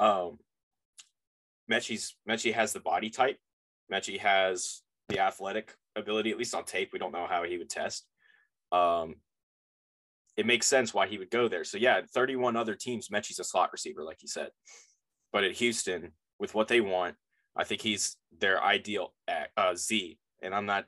[0.00, 0.38] Um,
[1.70, 3.38] Metchie's Metchie has the body type.
[3.92, 6.90] Metchie has the athletic ability, at least on tape.
[6.92, 8.06] We don't know how he would test.
[8.72, 9.16] Um,
[10.36, 11.64] it makes sense why he would go there.
[11.64, 14.50] So yeah, 31 other teams, Metchie's a slot receiver, like you said.
[15.32, 17.16] But at Houston, with what they want,
[17.56, 19.14] I think he's their ideal
[19.56, 20.18] uh, Z.
[20.42, 20.84] And I'm not,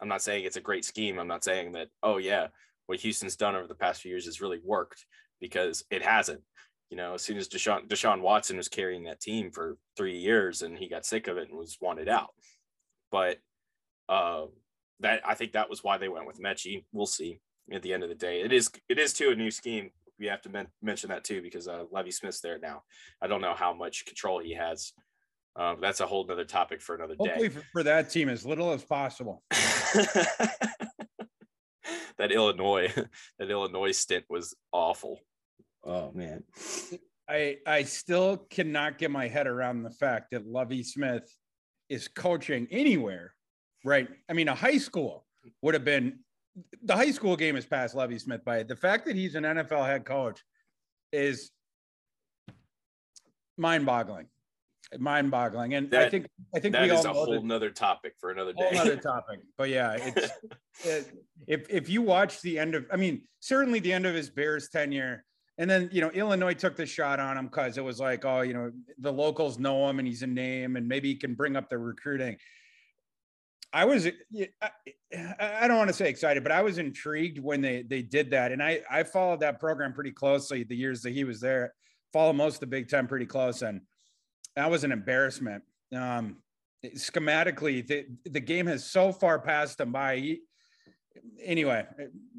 [0.00, 1.18] I'm not saying it's a great scheme.
[1.18, 2.48] I'm not saying that, oh yeah,
[2.86, 5.06] what Houston's done over the past few years has really worked
[5.40, 6.42] because it hasn't.
[6.90, 10.62] You know, as soon as Deshaun, Deshaun Watson was carrying that team for three years
[10.62, 12.34] and he got sick of it and was wanted out.
[13.12, 13.38] But
[14.08, 14.46] uh,
[15.00, 16.84] that I think that was why they went with Metchie.
[16.92, 17.40] We'll see
[17.72, 18.40] at the end of the day.
[18.40, 19.90] It is it is too a new scheme.
[20.18, 22.82] We have to men- mention that too because uh, Lovie Smith's there now.
[23.22, 24.92] I don't know how much control he has.
[25.56, 27.54] Um, that's a whole nother topic for another Hopefully day.
[27.54, 29.42] For, for that team, as little as possible.
[32.18, 32.92] that Illinois,
[33.38, 35.20] that Illinois stint was awful.
[35.84, 36.44] Oh man.
[37.28, 41.32] I I still cannot get my head around the fact that Lovie Smith
[41.88, 43.34] is coaching anywhere,
[43.84, 44.08] right?
[44.28, 45.26] I mean, a high school
[45.62, 46.20] would have been
[46.82, 49.86] the high school game is past Lovie Smith by the fact that he's an NFL
[49.86, 50.42] head coach
[51.12, 51.50] is
[53.56, 54.26] mind-boggling,
[54.98, 57.70] mind-boggling, and That- I think I think That we is all a whole that- nother
[57.70, 58.70] topic for another day.
[58.76, 59.40] other topic.
[59.56, 60.32] But yeah, it's
[60.84, 61.12] it,
[61.46, 64.68] if if you watch the end of, I mean, certainly the end of his Bears
[64.68, 65.24] tenure,
[65.60, 68.40] and then you know Illinois took the shot on him because it was like, oh,
[68.40, 71.54] you know, the locals know him and he's a name, and maybe he can bring
[71.54, 72.38] up the recruiting.
[73.72, 74.70] I was, I,
[75.38, 78.52] I don't want to say excited, but I was intrigued when they they did that,
[78.52, 81.74] and I I followed that program pretty closely the years that he was there.
[82.10, 83.82] Follow most of the Big Ten pretty close, and
[84.56, 85.62] that was an embarrassment.
[85.94, 86.38] Um,
[86.86, 90.16] schematically, the the game has so far passed him by.
[90.16, 90.40] He,
[91.44, 91.84] anyway,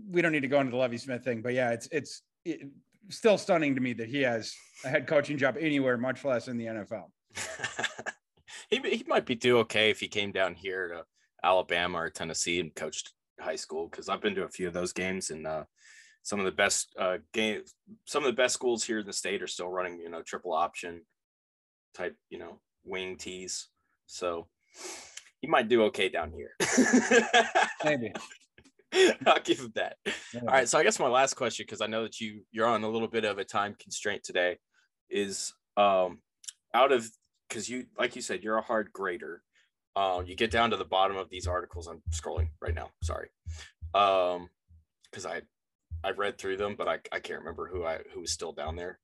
[0.10, 2.62] we don't need to go into the Lovie Smith thing, but yeah, it's it's it,
[3.10, 6.58] still stunning to me that he has a head coaching job anywhere, much less in
[6.58, 7.06] the NFL.
[8.70, 11.04] he, he might be do okay if he came down here to
[11.44, 14.94] Alabama or Tennessee and coached high school because I've been to a few of those
[14.94, 15.64] games and uh,
[16.24, 17.74] some of the best uh, games,
[18.06, 20.54] some of the best schools here in the state are still running, you know, triple
[20.54, 21.02] option
[21.96, 23.68] type, you know, wing tees.
[24.06, 24.48] So
[25.40, 26.52] he might do okay down here.
[27.84, 28.14] Maybe.
[29.26, 29.98] I'll give him that.
[30.36, 30.68] All right.
[30.68, 33.08] So I guess my last question, because I know that you you're on a little
[33.08, 34.58] bit of a time constraint today,
[35.10, 36.20] is um
[36.74, 37.10] out of
[37.48, 39.42] because you like you said you're a hard grader.
[39.96, 41.88] Um, you get down to the bottom of these articles.
[41.88, 42.92] I'm scrolling right now.
[43.04, 43.28] Sorry.
[43.94, 44.50] Um,
[45.10, 45.42] because I
[46.04, 48.76] I read through them, but I, I can't remember who I who was still down
[48.76, 49.00] there.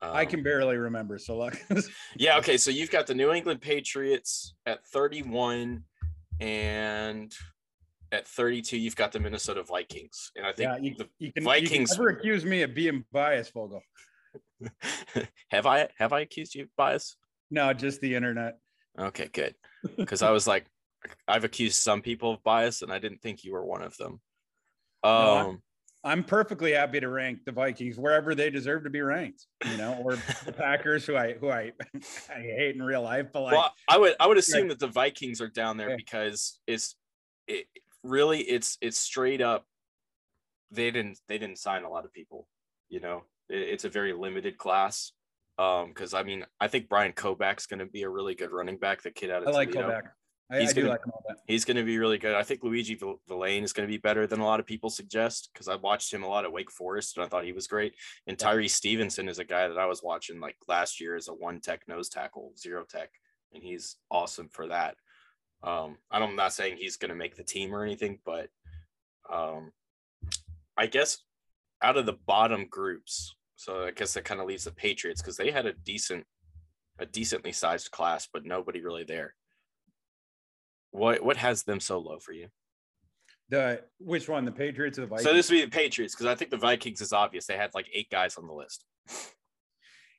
[0.00, 1.18] Um, I can barely remember.
[1.18, 1.58] So luck.
[2.16, 2.38] yeah.
[2.38, 2.56] Okay.
[2.56, 5.84] So you've got the New England Patriots at 31,
[6.40, 7.32] and
[8.12, 11.44] at 32, you've got the Minnesota Vikings, and I think yeah, you, the you can
[11.44, 13.82] Vikings- You can never accuse me of being biased, Vogel.
[15.50, 17.16] have I have I accused you of bias?
[17.50, 18.58] No, just the internet.
[18.98, 19.54] Okay, good.
[19.96, 20.66] Because I was like,
[21.26, 24.20] I've accused some people of bias, and I didn't think you were one of them.
[25.04, 25.62] Um,
[26.04, 30.00] I'm perfectly happy to rank the Vikings wherever they deserve to be ranked, you know,
[30.04, 31.72] or the Packers, who I who I
[32.30, 34.86] I hate in real life, but like well, I would I would assume that the
[34.88, 35.96] Vikings are down there Yeah.
[35.96, 36.96] because it's
[37.46, 37.66] it
[38.02, 39.64] really it's it's straight up.
[40.70, 42.46] They didn't they didn't sign a lot of people,
[42.88, 43.24] you know.
[43.48, 45.12] It, it's a very limited class.
[45.58, 48.76] Um, because I mean, I think Bryant Koback's going to be a really good running
[48.78, 49.02] back.
[49.02, 49.88] The kid out of I like Toledo.
[49.90, 50.02] Koback.
[50.50, 51.38] I, He's I gonna- like him all that.
[51.46, 52.34] He's going to be really good.
[52.34, 54.88] I think Luiji Vil- Vilain is going to be better than a lot of people
[54.88, 57.66] suggest because I watched him a lot at Wake Forest and I thought he was
[57.66, 57.94] great.
[58.26, 61.32] And Tyree Stevenson is a guy that I was watching like last year as a
[61.34, 63.10] one tech nose tackle, zero tech,
[63.52, 64.94] and he's awesome for that.
[65.62, 68.48] Um, I'm not saying he's going to make the team or anything, but
[69.32, 69.72] um,
[70.76, 71.18] I guess
[71.82, 75.36] out of the bottom groups, so I guess that kind of leaves the Patriots because
[75.36, 76.24] they had a decent,
[76.98, 79.34] a decently sized class, but nobody really there.
[80.90, 82.48] What what has them so low for you?
[83.50, 84.44] The which one?
[84.44, 85.28] The Patriots or the Vikings?
[85.28, 87.46] So this would be the Patriots because I think the Vikings is obvious.
[87.46, 88.84] They had like eight guys on the list.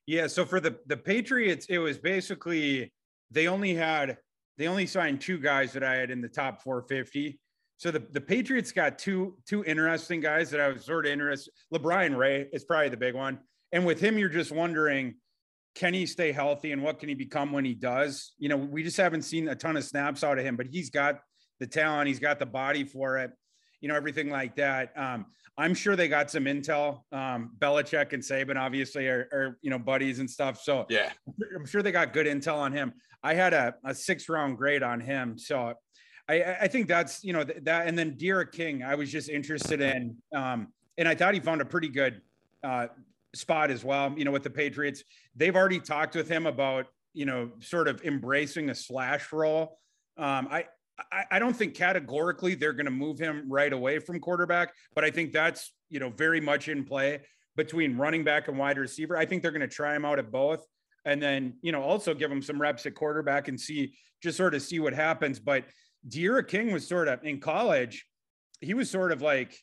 [0.06, 2.92] Yeah, so for the the Patriots, it was basically
[3.32, 4.18] they only had
[4.60, 7.40] they only signed two guys that I had in the top 450.
[7.78, 11.54] So the, the Patriots got two two interesting guys that I was sort of interested.
[11.74, 13.40] LaBryan Ray is probably the big one,
[13.72, 15.16] and with him, you're just wondering,
[15.76, 18.34] can he stay healthy and what can he become when he does?
[18.38, 20.90] You know, we just haven't seen a ton of snaps out of him, but he's
[20.90, 21.20] got
[21.62, 23.32] the talent, he's got the body for it.
[23.82, 24.92] you know, everything like that.
[24.98, 25.28] Um,
[25.60, 27.02] I'm sure they got some intel.
[27.12, 30.62] Um, Belichick and Saban obviously are, are, you know, buddies and stuff.
[30.62, 31.12] So yeah,
[31.56, 32.94] I'm sure they got good intel on him.
[33.22, 35.38] I had a, a six round grade on him.
[35.38, 35.74] So
[36.30, 39.82] I, I think that's, you know, that, and then D'Eriq King, I was just interested
[39.82, 42.22] in, um, and I thought he found a pretty good,
[42.64, 42.88] uh,
[43.36, 44.14] spot as well.
[44.18, 45.04] You know, with the Patriots,
[45.36, 49.80] they've already talked with him about, you know, sort of embracing a slash role.
[50.18, 50.66] Um, I,
[51.12, 55.04] I, I don't think categorically they're going to move him right away from quarterback, but
[55.04, 57.22] I think that's you know very much in play
[57.56, 59.18] between running back and wide receiver.
[59.18, 60.66] I think they're going to try him out at both,
[61.06, 64.54] and then you know also give him some reps at quarterback and see just sort
[64.56, 65.40] of see what happens.
[65.40, 65.66] But
[66.08, 68.06] D'Eriq King was sort of in college,
[68.62, 69.58] he was sort of like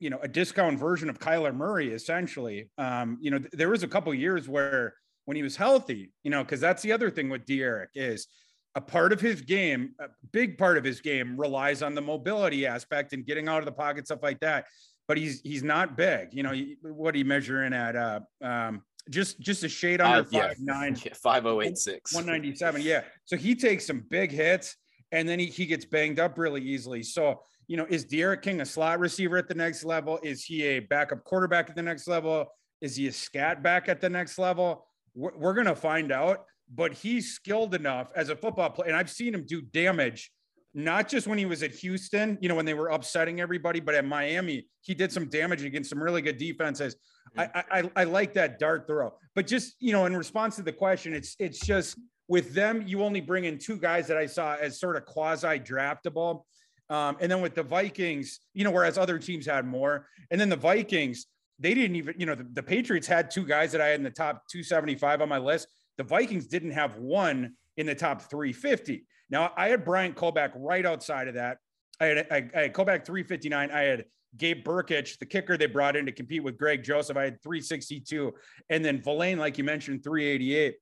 [0.00, 2.70] you know a discount version of Kyler Murray essentially.
[2.78, 4.94] Um, you know there was a couple years where
[5.28, 8.28] when he was healthy, you know, because that's the other thing with D'Eriq is
[8.74, 12.66] a part of his game, a big part of his game relies on the mobility
[12.66, 14.66] aspect and getting out of the pocket, stuff like that.
[15.06, 16.28] But he's he's not big.
[16.32, 17.96] You know, what are he measuring at?
[17.96, 20.52] Uh, um, just just a shade under uh, five yeah.
[20.60, 22.82] nine, yeah, five oh eight six, one ninety seven.
[22.82, 23.02] Yeah.
[23.24, 24.76] So he takes some big hits,
[25.12, 27.02] and then he he gets banged up really easily.
[27.02, 30.18] So you know, is D'Eriq King a slot receiver at the next level?
[30.22, 32.46] Is he a backup quarterback at the next level?
[32.80, 34.86] Is he a scat back at the next level?
[35.14, 36.44] We're, we're going to find out
[36.74, 38.88] but he's skilled enough as a football player.
[38.88, 40.30] And I've seen him do damage,
[40.74, 43.94] not just when he was at Houston, you know, when they were upsetting everybody, but
[43.94, 46.96] at Miami, he did some damage against some really good defenses.
[47.36, 47.56] Mm-hmm.
[47.56, 50.72] I, I, I like that dart throw, but just, you know, in response to the
[50.72, 51.98] question, it's, it's just
[52.28, 55.58] with them, you only bring in two guys that I saw as sort of quasi
[55.58, 56.42] draftable.
[56.90, 60.48] Um, and then with the Vikings, you know, whereas other teams had more, and then
[60.48, 61.26] the Vikings,
[61.58, 64.04] they didn't even, you know, the, the Patriots had two guys that I had in
[64.04, 65.68] the top 275 on my list.
[65.98, 69.04] The Vikings didn't have one in the top 350.
[69.30, 71.58] Now I had Bryant Koback right outside of that.
[72.00, 73.70] I had, I, I had Koback 359.
[73.70, 74.04] I had
[74.36, 77.16] Gabe Brkic, the kicker they brought in to compete with Greg Joseph.
[77.16, 78.32] I had 362.
[78.70, 80.76] And then Vilain, like you mentioned, 388.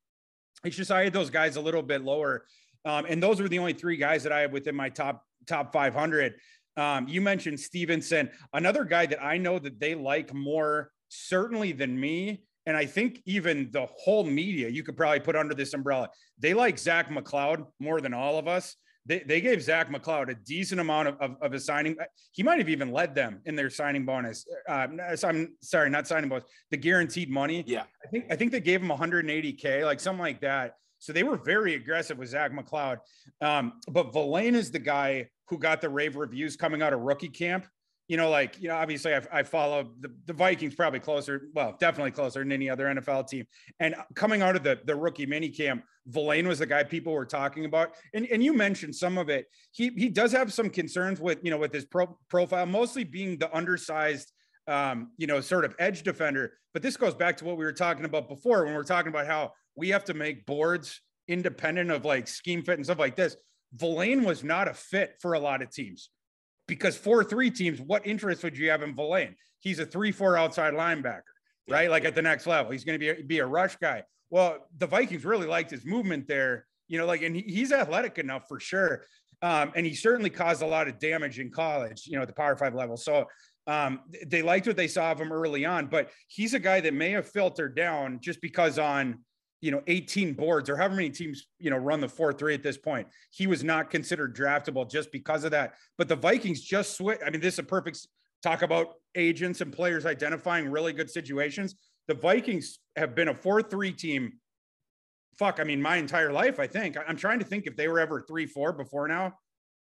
[0.65, 2.47] It's just I had those guys a little bit lower.
[2.85, 5.73] Um, and those were the only three guys that I have within my top top
[5.73, 6.35] 500.
[6.77, 11.99] Um, you mentioned Stevenson, another guy that I know that they like more certainly than
[11.99, 16.11] me and I think even the whole media you could probably put under this umbrella.
[16.39, 18.77] They like Zach McCloud more than all of us.
[19.07, 21.97] They, they gave Zach McCloud a decent amount of, of, of a signing.
[22.33, 24.45] He might have even led them in their signing bonus.
[24.69, 24.89] Uh,
[25.23, 27.63] I'm sorry, not signing bonus, the guaranteed money.
[27.67, 27.85] Yeah.
[28.05, 30.75] I think I think they gave him 180K, like something like that.
[30.99, 32.99] So they were very aggressive with Zach McCloud.
[33.41, 37.29] Um, but Vilain is the guy who got the rave reviews coming out of rookie
[37.29, 37.67] camp
[38.09, 41.77] you know, like, you know, obviously I, I follow the, the Vikings probably closer, well,
[41.81, 43.47] definitely closer than any other NFL team.
[43.81, 47.27] And coming out of the, the rookie mini camp, Vilain was the guy people were
[47.27, 47.95] talking about.
[48.15, 49.47] And, and you mentioned some of it.
[49.73, 53.39] He, he does have some concerns with, you know, with his pro, profile, mostly being
[53.39, 54.33] the undersized,
[54.69, 56.53] um, you know, sort of edge defender.
[56.73, 59.09] But this goes back to what we were talking about before when we are talking
[59.09, 63.17] about how we have to make boards independent of like scheme fit and stuff like
[63.17, 63.37] this.
[63.77, 66.11] Vilain was not a fit for a lot of teams
[66.67, 69.35] because four three teams, what interest would you have in Vilain?
[69.61, 71.23] He's a three four outside linebacker,
[71.69, 71.91] right?
[71.91, 74.03] Like at the next level, he's going to be a, be a rush guy.
[74.31, 78.19] Well, the Vikings really liked his movement there, you know, like, and he, he's athletic
[78.19, 79.05] enough for sure.
[79.43, 82.35] Um, and he certainly caused a lot of damage in college, you know, at the
[82.35, 82.97] Power Five level.
[82.97, 83.27] So
[83.67, 86.95] um, they liked what they saw of him early on, but he's a guy that
[86.95, 89.19] may have filtered down just because on
[89.61, 92.77] you know 18 boards or however many teams you know run the 4-3 at this
[92.77, 93.09] point.
[93.31, 95.75] He was not considered draftable just because of that.
[95.99, 98.07] But the vikings just switch i mean this is a perfect
[98.43, 101.75] talk about agents and players identifying really good situations.
[102.07, 104.33] The vikings have been a 4-3 team
[105.39, 106.97] fuck i mean my entire life i think.
[107.07, 109.35] I'm trying to think if they were ever 3-4 before now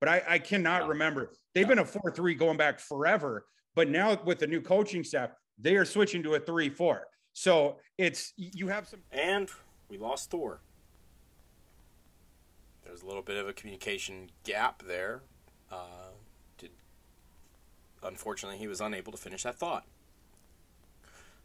[0.01, 0.89] but i, I cannot no.
[0.89, 1.33] remember.
[1.55, 1.77] They've no.
[1.77, 3.45] been a 4-3 going back forever
[3.75, 7.01] but now with the new coaching staff they are switching to a 3-4
[7.33, 9.01] so it's you have some.
[9.11, 9.49] And
[9.89, 10.61] we lost Thor.
[12.85, 15.23] There's a little bit of a communication gap there.
[15.71, 16.13] Uh,
[16.59, 16.71] did
[18.03, 19.87] unfortunately he was unable to finish that thought.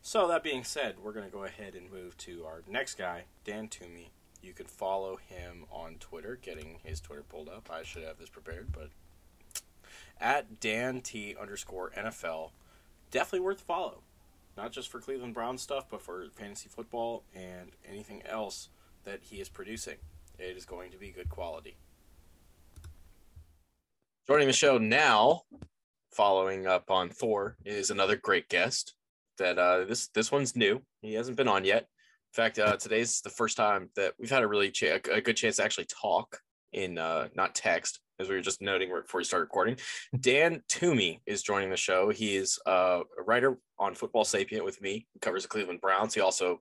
[0.02, 3.26] So that being said, we're going to go ahead and move to our next guy,
[3.44, 4.12] Dan Toomey.
[4.42, 7.70] You can follow him on Twitter, getting his Twitter pulled up.
[7.72, 8.90] I should have this prepared, but
[10.20, 12.52] at Dan T underscore NFL.
[13.12, 14.04] Definitely worth follow
[14.58, 18.70] not just for Cleveland Brown stuff, but for fantasy football and anything else
[19.06, 19.96] that he is producing.
[20.40, 21.78] It is going to be good quality.
[24.28, 25.44] Joining the show now,
[26.12, 28.96] following up on Thor, is another great guest.
[29.38, 30.82] That uh, this this one's new.
[31.02, 31.84] He hasn't been on yet.
[31.84, 35.58] In fact, uh, today's the first time that we've had a really a good chance
[35.58, 36.42] to actually talk
[36.74, 39.78] in uh, not text, as we were just noting before we started recording.
[40.20, 42.10] Dan Toomey is joining the show.
[42.10, 46.14] He is uh, a writer on Football Sapient with me, he covers the Cleveland Browns.
[46.14, 46.60] He also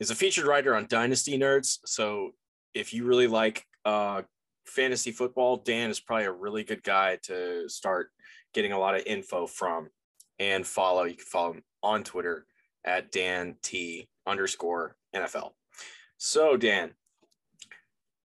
[0.00, 1.78] is a featured writer on Dynasty Nerds.
[1.84, 2.32] So
[2.74, 4.22] if you really like uh,
[4.66, 8.10] fantasy football, Dan is probably a really good guy to start
[8.52, 9.88] getting a lot of info from
[10.38, 11.04] and follow.
[11.04, 12.46] You can follow him on Twitter
[12.84, 15.50] at Dan T underscore NFL.
[16.18, 16.92] So Dan,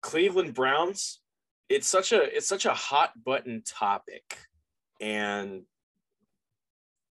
[0.02, 1.20] Cleveland Browns,
[1.70, 4.38] it's such a it's such a hot button topic.
[5.02, 5.64] And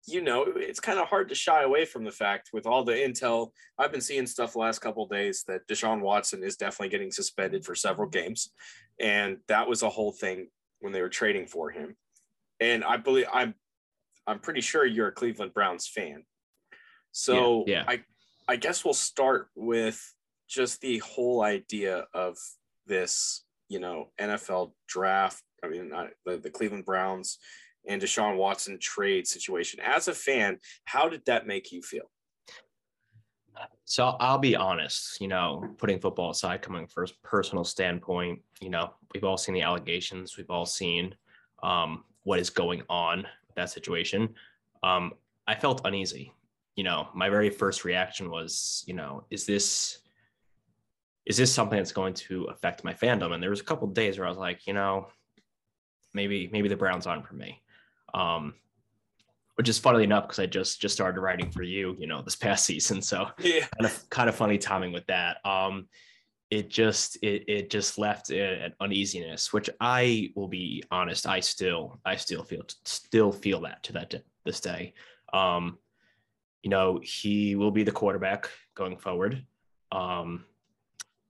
[0.05, 2.91] you know, it's kind of hard to shy away from the fact with all the
[2.91, 3.51] intel.
[3.77, 7.63] I've been seeing stuff the last couple days that Deshaun Watson is definitely getting suspended
[7.63, 8.51] for several games.
[8.99, 10.49] And that was a whole thing
[10.81, 11.95] when they were trading for him.
[12.59, 13.55] And I believe I'm
[14.27, 16.23] I'm pretty sure you're a Cleveland Browns fan.
[17.11, 17.83] So yeah, yeah.
[17.87, 18.03] I
[18.47, 20.01] I guess we'll start with
[20.49, 22.37] just the whole idea of
[22.85, 25.41] this, you know, NFL draft.
[25.63, 27.39] I mean, not, the, the Cleveland Browns
[27.87, 29.79] and Deshaun Watson trade situation.
[29.83, 32.09] As a fan, how did that make you feel?
[33.85, 38.69] So I'll be honest, you know, putting football aside, coming from a personal standpoint, you
[38.69, 41.15] know, we've all seen the allegations, we've all seen
[41.63, 43.17] um, what is going on
[43.47, 44.33] with that situation.
[44.83, 45.13] Um,
[45.47, 46.31] I felt uneasy.
[46.75, 49.99] You know, my very first reaction was, you know, is this
[51.25, 53.33] is this something that's going to affect my fandom?
[53.33, 55.07] And there was a couple days where I was like, you know,
[56.13, 57.61] maybe maybe the Browns aren't for me.
[58.13, 58.55] Um,
[59.55, 62.35] which is funnily enough because I just just started writing for you, you know, this
[62.47, 63.01] past season.
[63.01, 65.37] So yeah, kind of kind of funny timing with that.
[65.45, 65.87] Um,
[66.49, 71.99] it just it it just left an uneasiness, which I will be honest, I still
[72.05, 74.13] I still feel still feel that to that
[74.45, 74.93] this day.
[75.33, 75.79] Um,
[76.61, 79.45] you know, he will be the quarterback going forward.
[79.91, 80.45] Um,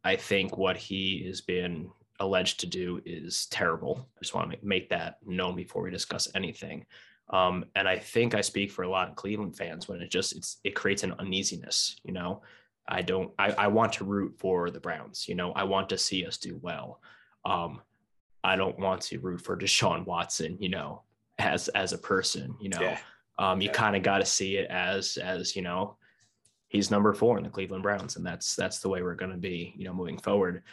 [0.03, 1.89] I think what he has been
[2.19, 4.07] alleged to do is terrible.
[4.17, 6.85] I just want to make, that known before we discuss anything.
[7.29, 10.35] Um, and I think I speak for a lot of Cleveland fans when it just
[10.35, 11.95] it's it creates an uneasiness.
[12.03, 12.41] You know,
[12.87, 15.27] I don't I, I want to root for the Browns.
[15.27, 16.99] You know, I want to see us do well.
[17.45, 17.81] Um,
[18.43, 20.57] I don't want to root for Deshaun Watson.
[20.59, 21.01] You know,
[21.39, 22.55] as as a person.
[22.59, 22.99] You know, yeah.
[23.39, 23.73] um, you Yeah.
[23.73, 25.95] kind of got to see it as as you know
[26.73, 29.37] he's number four in the Cleveland Browns, and that's that's the way we're going to
[29.37, 30.63] be, you know, moving forward.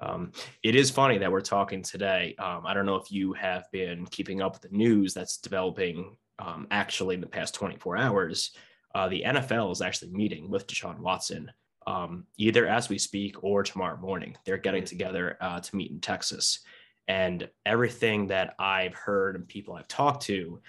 [0.00, 0.32] Um,
[0.62, 2.34] it is funny that we're talking today.
[2.38, 6.16] Um, I don't know if you have been keeping up with the news that's developing
[6.38, 8.52] um, actually in the past 24 hours.
[8.94, 11.50] Uh, the NFL is actually meeting with Deshaun Watson
[11.88, 14.36] um, either as we speak or tomorrow morning.
[14.44, 16.60] They're getting together uh, to meet in Texas.
[17.08, 20.60] And everything that I've heard and people I've talked to,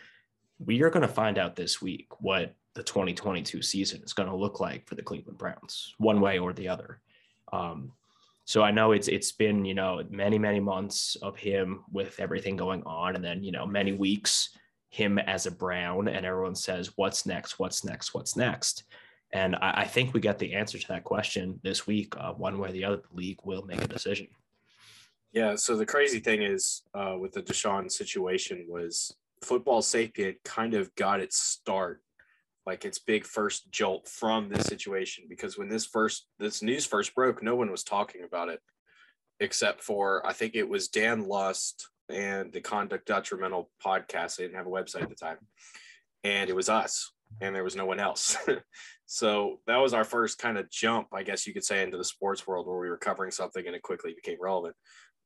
[0.65, 4.35] we are going to find out this week what the 2022 season is going to
[4.35, 7.01] look like for the Cleveland Browns, one way or the other.
[7.51, 7.91] Um,
[8.45, 12.55] so I know it's it's been you know many many months of him with everything
[12.55, 14.49] going on, and then you know many weeks
[14.89, 18.83] him as a Brown, and everyone says what's next, what's next, what's next.
[19.31, 22.15] And I, I think we get the answer to that question this week.
[22.17, 24.27] Uh, one way or the other, the league will make a decision.
[25.31, 25.55] Yeah.
[25.55, 30.93] So the crazy thing is uh, with the Deshaun situation was football sapient kind of
[30.95, 32.01] got its start,
[32.69, 35.25] like its big first jolt from this situation.
[35.27, 38.59] Because when this first this news first broke, no one was talking about it
[39.39, 44.35] except for I think it was Dan Lust and the Conduct Detrimental podcast.
[44.35, 45.39] They didn't have a website at the time,
[46.23, 47.11] and it was us,
[47.41, 48.37] and there was no one else.
[49.07, 52.03] so that was our first kind of jump, I guess you could say, into the
[52.03, 54.75] sports world where we were covering something and it quickly became relevant.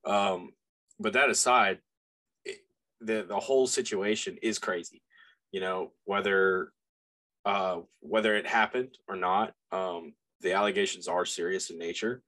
[0.06, 0.52] Um,
[0.98, 1.80] but that aside,
[2.46, 2.60] it,
[3.02, 5.02] the the whole situation is crazy.
[5.52, 6.72] You know whether
[7.46, 9.54] uh, whether it happened or not.
[9.72, 12.22] Um, the allegations are serious in nature,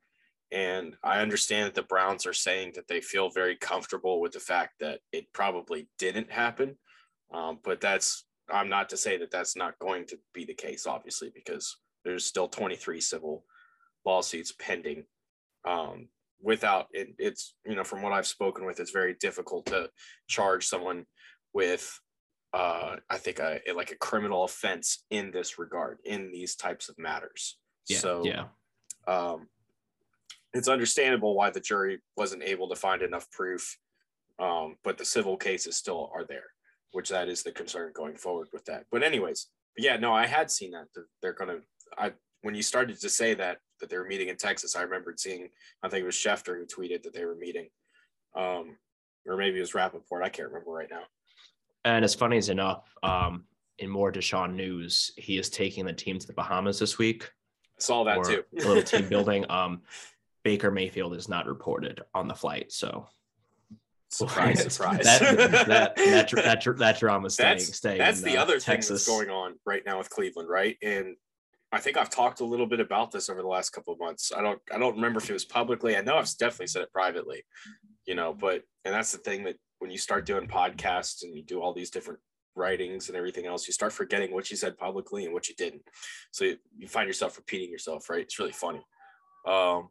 [0.51, 4.39] and I understand that the Browns are saying that they feel very comfortable with the
[4.39, 6.77] fact that it probably didn't happen.
[7.33, 10.85] Um, but that's I'm not to say that that's not going to be the case,
[10.85, 13.43] obviously, because there's still 23 civil
[14.05, 15.03] lawsuits pending
[15.65, 16.07] um,
[16.41, 19.89] without it, it's you know from what i've spoken with it's very difficult to
[20.27, 21.05] charge someone
[21.53, 21.99] with
[22.55, 26.97] uh i think a like a criminal offense in this regard in these types of
[26.97, 28.45] matters Yeah, so yeah,
[29.07, 29.47] um
[30.53, 33.77] it's understandable why the jury wasn't able to find enough proof
[34.39, 36.45] um but the civil cases still are there
[36.91, 39.47] which that is the concern going forward with that but anyways
[39.77, 40.87] yeah no i had seen that
[41.21, 41.57] they're gonna
[41.97, 45.19] i when you started to say that that they were meeting in Texas, I remembered
[45.19, 45.49] seeing
[45.83, 47.69] I think it was Schefter who tweeted that they were meeting,
[48.35, 48.77] um,
[49.25, 50.23] or maybe it was Rappaport.
[50.23, 51.03] I can't remember right now.
[51.85, 53.45] And as funny as enough, um,
[53.79, 57.31] in more Deshaun news, he is taking the team to the Bahamas this week.
[57.77, 58.43] I saw that too.
[58.57, 59.45] a little team building.
[59.49, 59.81] Um,
[60.43, 63.07] Baker Mayfield is not reported on the flight, so
[64.09, 65.03] Surprise, surprise.
[65.03, 65.95] that, that, that,
[66.29, 68.87] that, that drama staying, that's staying that's in, the uh, other Texas.
[68.87, 70.77] thing that's going on right now with Cleveland, right?
[70.81, 71.15] And
[71.71, 74.31] I think I've talked a little bit about this over the last couple of months.
[74.35, 75.97] I don't I don't remember if it was publicly.
[75.97, 77.43] I know I've definitely said it privately,
[78.05, 81.43] you know, but and that's the thing that when you start doing podcasts and you
[81.43, 82.19] do all these different
[82.55, 85.81] writings and everything else, you start forgetting what you said publicly and what you didn't.
[86.31, 88.21] So you, you find yourself repeating yourself, right?
[88.21, 88.81] It's really funny.
[89.47, 89.89] Um,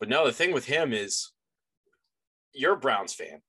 [0.00, 1.32] but no, the thing with him is
[2.52, 3.42] you're a Browns fan.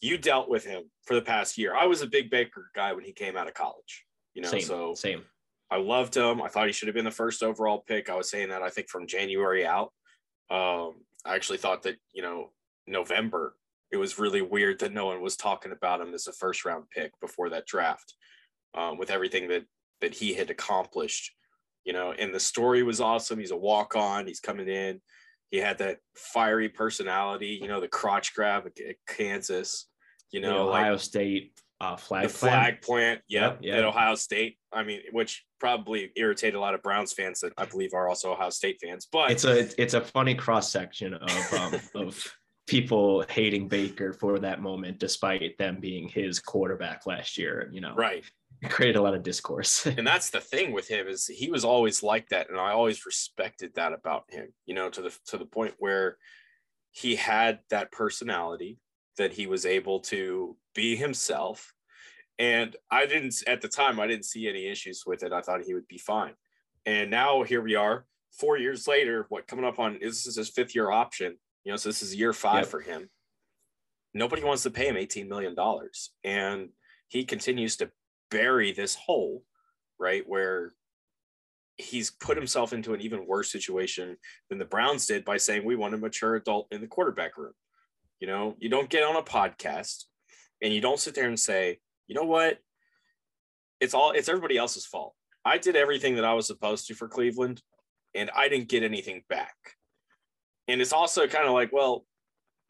[0.00, 1.74] You dealt with him for the past year.
[1.74, 4.04] I was a big Baker guy when he came out of college.
[4.34, 5.22] You know, same, so same.
[5.70, 6.42] I loved him.
[6.42, 8.08] I thought he should have been the first overall pick.
[8.10, 9.92] I was saying that I think from January out.
[10.50, 12.50] Um, I actually thought that, you know,
[12.86, 13.54] November,
[13.92, 16.84] it was really weird that no one was talking about him as a first round
[16.90, 18.14] pick before that draft.
[18.72, 19.64] Um, with everything that
[20.00, 21.32] that he had accomplished,
[21.84, 23.38] you know, and the story was awesome.
[23.40, 25.00] He's a walk on, he's coming in.
[25.50, 29.88] He had that fiery personality, you know, the crotch grab at at Kansas,
[30.30, 32.52] you The know, like Ohio State uh, flag the plant.
[32.54, 33.78] flag plant, yep, Yep, yep.
[33.78, 34.56] at Ohio State.
[34.72, 38.32] I mean, which probably irritated a lot of Browns fans that I believe are also
[38.32, 39.08] Ohio State fans.
[39.10, 42.24] But It's a it's a funny cross section of um, of
[42.70, 47.68] people hating Baker for that moment, despite them being his quarterback last year.
[47.72, 48.24] You know, right,
[48.62, 49.86] it created a lot of discourse.
[49.98, 53.04] and that's the thing with him is he was always like that, and I always
[53.04, 54.54] respected that about him.
[54.66, 56.16] You know, to the to the point where
[56.92, 58.78] he had that personality
[59.18, 61.72] that he was able to be himself.
[62.38, 65.32] And I didn't at the time I didn't see any issues with it.
[65.32, 66.34] I thought he would be fine.
[66.86, 69.26] And now here we are, four years later.
[69.28, 71.36] What coming up on this is his fifth year option.
[71.64, 72.68] You know, so this is year five Yep.
[72.68, 73.10] for him.
[74.14, 76.70] Nobody wants to pay him eighteen million dollars, and
[77.08, 77.90] he continues to
[78.30, 79.44] bury this hole,
[79.98, 80.74] right where
[81.76, 84.16] he's put himself into an even worse situation
[84.48, 87.54] than the Browns did by saying we want a mature adult in the quarterback room.
[88.20, 90.04] You know, you don't get on a podcast
[90.60, 92.58] and you don't sit there and say, you know what?
[93.80, 95.14] It's all it's everybody else's fault.
[95.44, 97.62] I did everything that I was supposed to for Cleveland
[98.14, 99.54] and I didn't get anything back.
[100.70, 102.04] And it's also kind of like, well,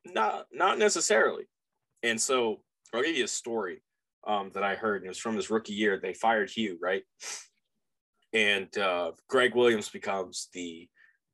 [0.07, 1.45] not not necessarily.
[2.03, 2.63] And so
[2.95, 3.83] I'll give you a story
[4.27, 5.03] um, that I heard.
[5.03, 6.01] And it was from his rookie year.
[6.01, 7.03] They fired Hugh, right?
[8.33, 10.89] And uh, Gregg Williams becomes the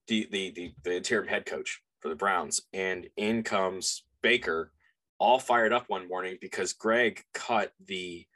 [0.08, 4.72] the, the the the interim head coach for the Browns, and in comes Baker,
[5.18, 8.26] all fired up one morning because Gregg cut the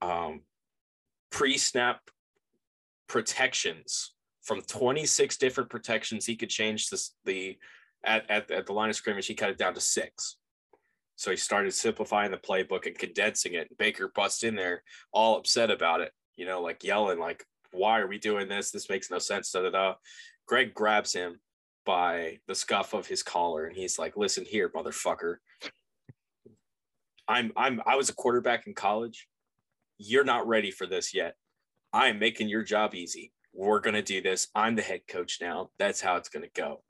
[0.00, 0.42] um,
[1.30, 2.00] pre-snap
[3.08, 4.12] protections
[4.46, 7.58] from 26 different protections he could change this the
[8.04, 10.36] at, at, at the line of scrimmage he cut it down to six.
[11.16, 14.82] So he started simplifying the playbook and condensing it baker busts in there
[15.12, 18.70] all upset about it you know like yelling like why are we doing this?
[18.70, 19.94] This makes no sense da, da, da.
[20.46, 21.40] gregg grabs him
[21.84, 25.36] by the scuff of his collar and he's like listen here motherfucker.
[27.28, 29.26] I'm i'm i was a quarterback in college.
[29.98, 31.34] You're not ready for this yet.
[31.92, 35.70] I'm making your job easy we're going to do this i'm the head coach now
[35.78, 36.82] that's how it's going to go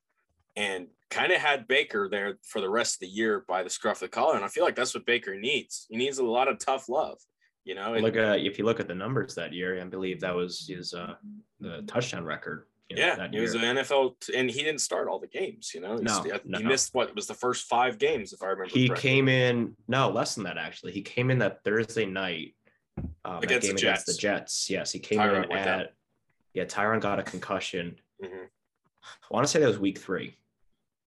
[0.56, 3.96] and kind of had baker there for the rest of the year by the scruff
[3.96, 6.48] of the collar and i feel like that's what baker needs he needs a lot
[6.48, 7.18] of tough love
[7.64, 10.20] you know and- look at if you look at the numbers that year, I believe
[10.20, 11.14] that was his uh,
[11.60, 12.66] the touchdown record.
[12.88, 15.72] you know, Yeah, that he was an NFL, and he didn't start all the games.
[15.74, 16.58] You know, No, no.
[16.58, 18.70] he missed what was the first five games, if I remember.
[18.72, 19.10] he correctly.
[19.10, 20.92] came in no less than that actually.
[20.92, 22.54] He came in that Thursday night
[23.24, 24.70] um, that Against the game against the Jets.
[24.70, 25.92] Yes, he came in at
[26.56, 26.64] yeah.
[26.64, 28.00] Tyrod got a concussion.
[28.22, 28.48] Mhm.
[29.04, 30.36] I want to say that was week three.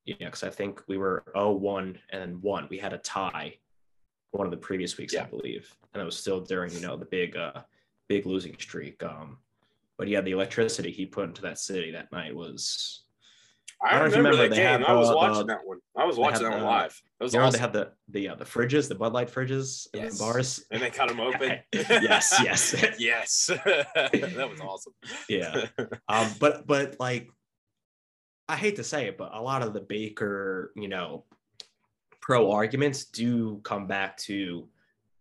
[0.07, 2.67] Yeah, because I think we were 0-1 and one.
[2.71, 3.59] We had a tie
[4.33, 7.05] one of the previous weeks, I believe, and it was still during you know the
[7.05, 7.63] big uh
[8.09, 9.03] big losing streak.
[9.03, 9.39] Um,
[9.97, 13.04] but yeah, the electricity he put into that city that night was
[13.85, 14.85] I, I don't know if you remember, remember, that they game.
[14.89, 15.79] I was the- watching that one.
[15.97, 17.03] I was watching that one the- live.
[17.19, 17.53] That was awesome.
[17.53, 20.19] they had the the uh, the fridges, the Bud Light fridges, Yes.
[20.19, 20.65] the bars.
[20.71, 21.59] and they cut them open.
[21.73, 22.75] Yes, yes.
[22.99, 23.47] yes.
[23.65, 24.93] that was awesome.
[25.29, 25.67] Yeah.
[26.09, 27.29] um, but but like
[28.49, 31.25] I hate to say it, but a lot of the Baker, you know,
[32.21, 34.69] pro arguments do come back to,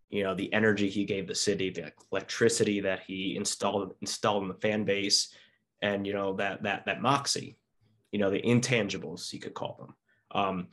[0.10, 4.48] you know, the energy he gave the city, the electricity that he installed installed in
[4.50, 5.34] the fan base,
[5.82, 7.58] and you know that that that moxie,
[8.14, 9.96] you know, the intangibles you could call them.
[10.32, 10.68] Um,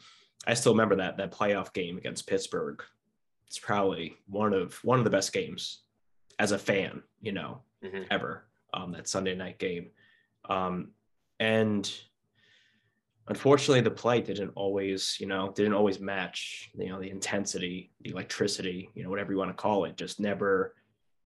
[0.46, 2.82] I still remember that that playoff game against Pittsburgh.
[3.46, 5.82] It's probably one of one of the best games
[6.38, 8.06] as a fan, you know, Mhm.
[8.10, 8.46] ever.
[8.72, 9.90] Um, that Sunday night game,
[10.48, 10.92] um,
[11.40, 11.90] and
[13.26, 18.10] unfortunately, the play didn't always, you know, didn't always match, you know, the intensity, the
[18.10, 19.96] electricity, you know, whatever you want to call it.
[19.96, 20.76] Just never,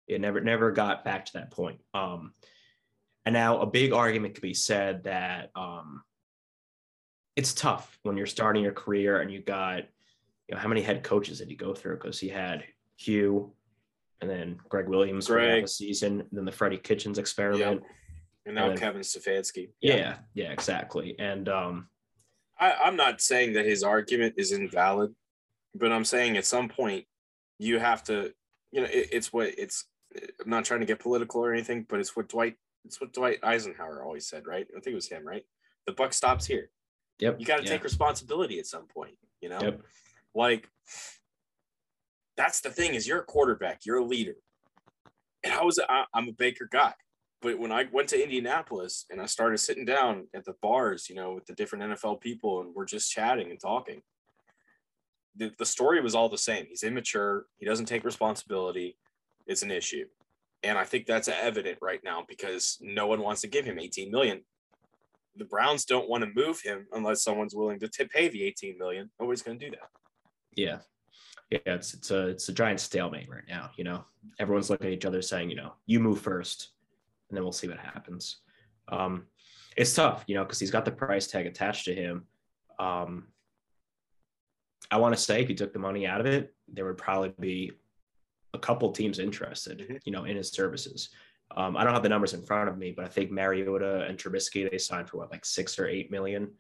[0.09, 1.81] it never, never got back to that point.
[1.95, 2.35] Um,
[3.29, 6.03] and now a big argument could be said that um,
[7.37, 9.81] it's tough when you're starting your career and you got
[10.49, 11.97] you know, how many head coaches did he go through?
[11.97, 12.65] Because he had
[12.97, 13.53] Hugh,
[14.23, 15.57] and then Gregg Williams for Gregg.
[15.57, 17.83] half a season, and then the Freddie Kitchens experiment.
[18.47, 19.73] And now And then- Kevin Stefanski.
[19.83, 21.15] Yeah, yeah, exactly.
[21.19, 21.91] And um,
[22.59, 25.15] I, I'm not saying that his argument is invalid,
[25.75, 27.05] but I'm saying at some point
[27.59, 28.33] you have to,
[28.73, 29.85] you know, it, it's what it's.
[30.43, 32.57] I'm not trying to get political or anything, but it's what Dwight.
[32.89, 34.67] It's what Dwight Eisenhower always said, right?
[34.75, 35.45] I think it was him, right?
[35.87, 36.71] The buck stops here.
[37.19, 39.15] yep, You got to yeah, take responsibility at some point.
[39.43, 39.83] You know, Yep.
[40.35, 40.71] like
[42.39, 44.37] that's the thing is you're a quarterback, you're a leader.
[45.45, 46.95] And I was I, I'm a Baker guy,
[47.43, 51.15] but when I went to Indianapolis and I started sitting down at the bars, you
[51.15, 54.01] know, with the different NFL people, and we're just chatting and talking.
[55.37, 56.65] The, the story was all the same.
[56.71, 57.45] He's immature.
[57.59, 58.97] He doesn't take responsibility.
[59.47, 60.07] It's an issue,
[60.63, 64.11] and I think that's evident right now because no one wants to give him 18
[64.11, 64.43] million.
[65.37, 69.11] The Browns don't want to move him unless someone's willing to pay the 18 million.
[69.21, 69.89] Nobody's going to do that.
[70.57, 70.79] yeah,
[71.51, 71.59] yeah.
[71.67, 73.71] It's it's a it's a giant stalemate right now.
[73.77, 74.05] You know,
[74.41, 76.71] everyone's looking at each other saying, you know, you move first,
[77.29, 78.39] and then we'll see what happens.
[78.89, 79.27] Um,
[79.77, 82.25] it's tough, you know, because he's got the price tag attached to him.
[82.81, 83.29] Um,
[84.91, 87.33] I want to say if he took the money out of it, there would probably
[87.39, 87.73] be
[88.55, 90.01] a couple teams interested, Mhm.
[90.05, 91.11] you know, in his services.
[91.57, 94.19] Um, I don't have the numbers in front of me, but I think Mariota and
[94.19, 96.55] Trubisky they signed for what like six or eight million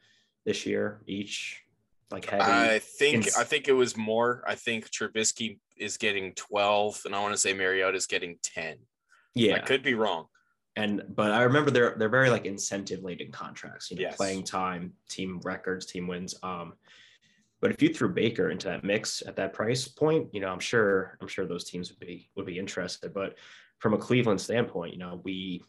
[0.45, 1.62] this year each.
[2.11, 2.43] Like heavy.
[2.43, 4.43] I think ins- I think it was more.
[4.47, 8.78] I think Trubisky is getting 12, and I want to say Mariota is getting 10.
[9.34, 10.26] yeah, I could be wrong.
[10.74, 14.16] and but I remember they're they're very like incentive laden contracts, you know, Yes.
[14.16, 16.34] playing time, team records, team wins.
[16.43, 16.74] Um,
[17.61, 20.61] but if you threw Baker into that mix at that price point, you know, I'm
[20.61, 23.13] sure I'm sure those teams would be would be interested.
[23.13, 23.37] But
[23.79, 25.63] from a Cleveland standpoint, you know, we,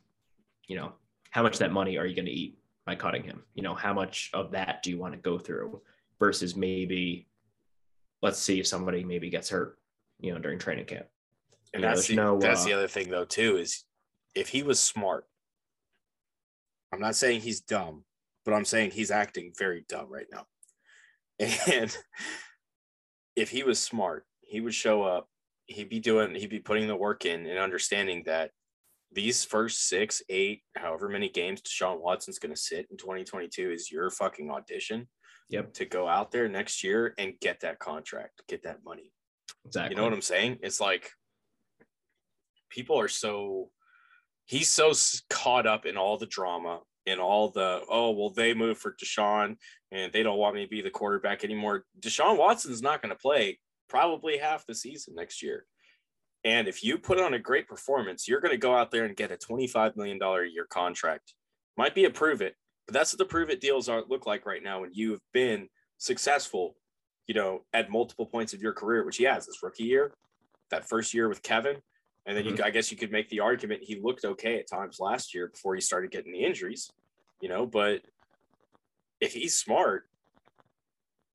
[0.67, 0.93] you know,
[1.31, 3.43] how much of that money are you going to eat by cutting him?
[3.55, 5.81] You know, how much of that do you want to go through
[6.19, 7.27] versus maybe,
[8.21, 9.79] let's see if somebody maybe gets hurt,
[10.19, 11.05] you know, during training camp.
[11.73, 13.83] And Yeah, that's the, no, that's uh, the other thing though too is
[14.35, 15.25] if he was smart.
[16.91, 18.03] I'm not saying he's dumb,
[18.45, 20.47] but I'm saying he's acting very dumb right now.
[21.39, 21.95] And
[23.35, 25.27] if he was smart, he would show up.
[25.65, 26.35] He'd be doing.
[26.35, 28.51] He'd be putting the work in and understanding that
[29.11, 33.91] these first six, eight, however many games Deshaun Watson's going to sit in 2022 is
[33.91, 35.07] your fucking audition
[35.49, 39.11] Yep, to go out there next year and get that contract, get that money.
[39.65, 39.91] exactly.
[39.91, 40.59] You know what I'm saying?
[40.61, 41.09] It's like
[42.69, 43.71] people are so
[44.45, 44.91] he's so
[45.29, 49.55] caught up in all the drama and all the oh well they moved for Deshaun
[49.91, 51.85] and they don't want me to be the quarterback anymore.
[51.99, 55.65] Deshaun Watson's not going to play probably half the season next year.
[56.45, 59.15] And if you put on a great performance, you're going to go out there and
[59.15, 61.33] get a $25 million a year contract.
[61.75, 64.45] Might be a prove it, but that's what the prove it deals are look like
[64.45, 66.75] right now when you have been successful,
[67.27, 70.13] you know, at multiple points of your career, which he has this rookie year,
[70.71, 71.77] that first year with Kevin.
[72.29, 74.99] And then you, I guess you could make the argument he looked okay at times
[74.99, 76.91] last year before he started getting the injuries,
[77.41, 78.01] you know, but
[79.19, 80.07] if he's smart,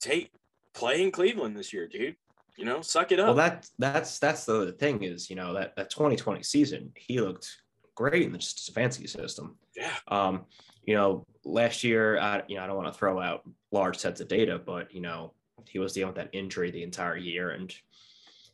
[0.01, 0.31] take
[0.73, 2.15] play in Cleveland this year, dude.
[2.57, 3.27] You know, suck it up.
[3.27, 7.51] Well, that that's that's the thing is, you know, that that 2020 season, he looked
[7.97, 9.57] great in the Stefanski system.
[9.77, 9.91] yeah.
[10.07, 10.45] Um,
[10.87, 13.43] you know, last year, I, you know, I don't want to throw out
[13.73, 15.33] large sets of data, but you know,
[15.67, 17.75] he was dealing with that injury the entire year, and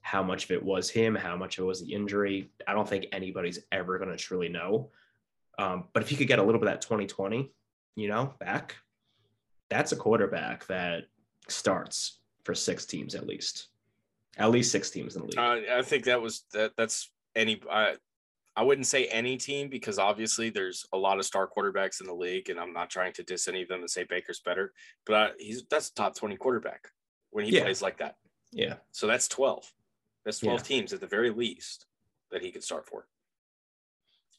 [0.03, 2.89] how much of it was him, how much of it was the injury, I don't
[2.89, 4.91] think anybody's ever going to truly know.
[5.59, 7.53] Um, but if you could get a little bit of that 2020,
[7.97, 8.77] you know, back,
[9.69, 11.05] that's a quarterback that
[11.49, 13.69] starts for six teams at least,
[14.39, 15.39] at least six teams in the league.
[15.39, 16.73] Uh, I think that was that.
[16.77, 17.61] That's any.
[17.71, 17.97] I
[18.57, 22.15] I wouldn't say any team because obviously there's a lot of star quarterbacks in the
[22.15, 24.73] league, and I'm not trying to diss any of them and say Baker's better,
[25.05, 26.89] but I, he's that's a top twenty quarterback
[27.31, 27.63] when he Yeah.
[27.63, 28.17] plays like that.
[28.51, 28.77] yeah.
[28.93, 29.71] So that's twelve.
[30.25, 30.65] That's twelve Yeah.
[30.65, 31.87] teams at the very least
[32.31, 33.07] that he could start for.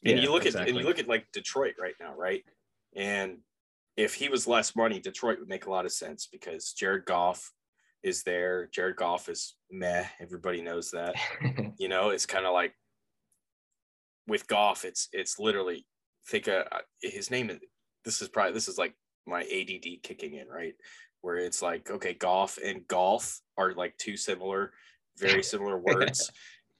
[0.04, 2.44] And Yeah, you look at and you look at like Detroit right now, right?
[2.96, 3.38] And
[3.96, 7.52] if he was less money, Detroit would make a lot of sense because Jared Goff
[8.02, 8.68] is there.
[8.72, 10.06] Jared Goff is meh.
[10.20, 11.14] Everybody knows that.
[11.78, 12.74] You know, it's kind of like
[14.28, 15.86] with Goff, it's it's literally
[16.28, 16.64] think uh,
[17.00, 17.58] his name is
[18.04, 18.94] this is probably this is like
[19.26, 20.74] my ADD kicking in, right?
[21.22, 24.72] Where it's like, okay, Goff and golf are like two similar,
[25.18, 26.30] very similar words.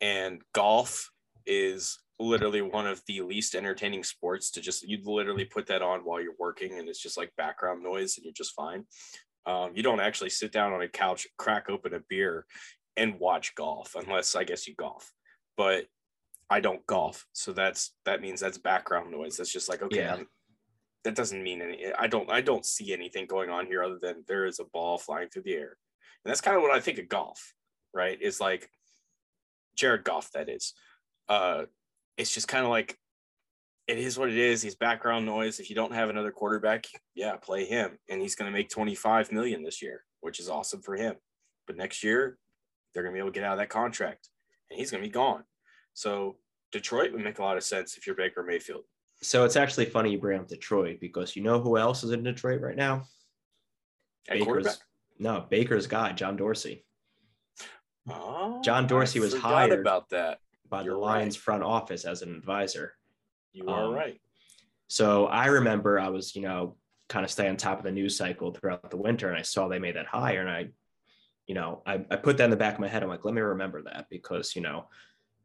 [0.00, 1.10] and golf
[1.46, 6.00] is literally one of the least entertaining sports to just you literally put that on
[6.00, 8.84] while you're working and it's just like background noise and you're just fine.
[9.44, 12.46] Um, you don't actually sit down on a couch, crack open a beer,
[12.96, 15.12] and watch golf unless I guess you golf.
[15.56, 15.86] But
[16.48, 19.36] I don't golf, so that's that means that's background noise.
[19.36, 20.18] That's just like okay, Yeah.
[21.04, 21.92] That doesn't mean any.
[21.98, 24.98] I don't I don't see anything going on here other than there is a ball
[24.98, 25.76] flying through the air,
[26.24, 27.54] And that's kind of what I think of Goff,
[27.94, 28.20] right?
[28.20, 28.68] Is like
[29.76, 30.74] Jared Goff, that is.
[31.28, 31.64] Uh,
[32.16, 32.98] it's just kind of like
[33.88, 34.62] it is what it is.
[34.62, 35.60] He's background noise.
[35.60, 37.98] If you don't have another quarterback, yeah, play him.
[38.08, 41.16] And he's going to make 25 million this year, which is awesome for him.
[41.66, 42.38] But next year,
[42.92, 44.28] they're going to be able to get out of that contract
[44.70, 45.44] and he's going to be gone.
[45.94, 46.36] So
[46.70, 48.84] Detroit would make a lot of sense if you're Baker Mayfield.
[49.20, 52.22] So it's actually funny you bring up Detroit because you know who else is in
[52.22, 53.04] Detroit right now?
[54.28, 54.80] At Baker's,
[55.18, 56.84] no, Baker's guy, John Dorsey.
[58.10, 60.38] Oh, John Dorsey I was hired about that
[60.68, 61.42] by You're the Lions right.
[61.42, 62.94] front office as an advisor.
[63.52, 64.20] You are um, right.
[64.88, 66.76] So I remember I was, you know,
[67.08, 69.68] kind of stay on top of the news cycle throughout the winter, and I saw
[69.68, 70.68] they made that hire, and I,
[71.46, 73.02] you know, I, I put that in the back of my head.
[73.02, 74.86] I'm like, let me remember that because you know,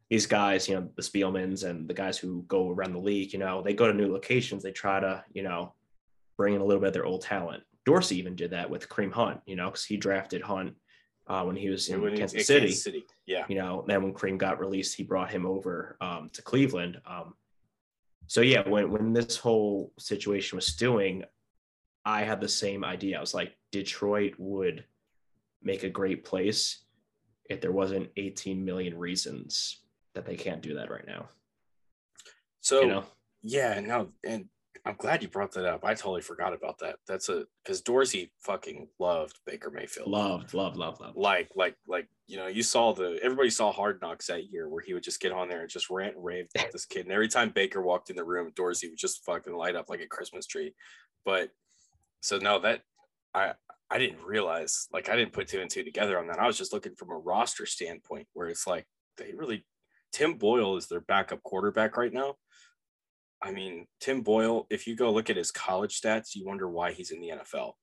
[0.09, 3.39] these guys, you know, the Spielmans and the guys who go around the league, you
[3.39, 5.73] know, they go to new locations, they try to, you know,
[6.37, 7.63] bring in a little bit of their old talent.
[7.85, 10.75] Dorsey even did that with Kareem Hunt, you know, because he drafted Hunt
[11.27, 12.67] uh, when he was in Kansas City.
[12.67, 13.05] Kansas City.
[13.25, 13.45] Yeah.
[13.47, 17.01] You know, then when Kareem got released, he brought him over um, to Cleveland.
[17.05, 17.33] Um,
[18.27, 21.23] so yeah, when when this whole situation was stewing,
[22.05, 23.17] I had the same idea.
[23.17, 24.85] I was like, Detroit would
[25.61, 26.83] make a great place
[27.49, 29.81] if there wasn't 18 million reasons
[30.13, 31.29] that they can't do that right now.
[32.61, 33.05] So you know?
[33.43, 34.45] yeah, no, and
[34.85, 35.83] I'm glad you brought that up.
[35.83, 36.97] I totally forgot about that.
[37.07, 40.07] That's a because Dorsey fucking loved Baker Mayfield.
[40.07, 41.17] Loved, loved, loved, loved.
[41.17, 44.81] Like, like, like, you know, you saw the everybody saw Hard Knocks that year where
[44.81, 47.05] he would just get on there and just rant and rave about this kid.
[47.05, 50.01] And every time Baker walked in the room, Dorsey would just fucking light up like
[50.01, 50.73] a Christmas tree.
[51.25, 51.49] But
[52.21, 52.81] so no, that
[53.33, 53.53] I
[53.89, 56.39] I didn't realize, like, I didn't put two and two together on that.
[56.39, 58.85] I was just looking from a roster standpoint where it's like
[59.17, 59.65] they really
[60.11, 62.35] Tim Boyle is their backup quarterback right now
[63.41, 66.91] I mean, Tim Boyle, if you go look at his college stats, you wonder why
[66.91, 67.73] he's in the NFL.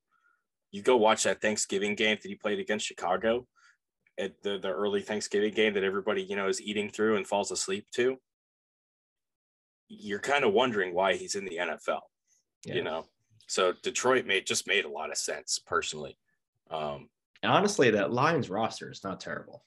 [0.72, 3.46] You go watch that Thanksgiving game that he played against Chicago
[4.18, 7.52] at the, the early Thanksgiving game that everybody, you know, is eating through and falls
[7.52, 8.16] asleep to.
[9.88, 12.00] You're kind of wondering why he's in the NFL,
[12.64, 12.74] yeah.
[12.74, 13.06] you know?
[13.46, 16.18] So Detroit made just made a lot of sense personally.
[16.70, 17.08] Um,
[17.42, 19.62] honestly, that Lions roster is not terrible.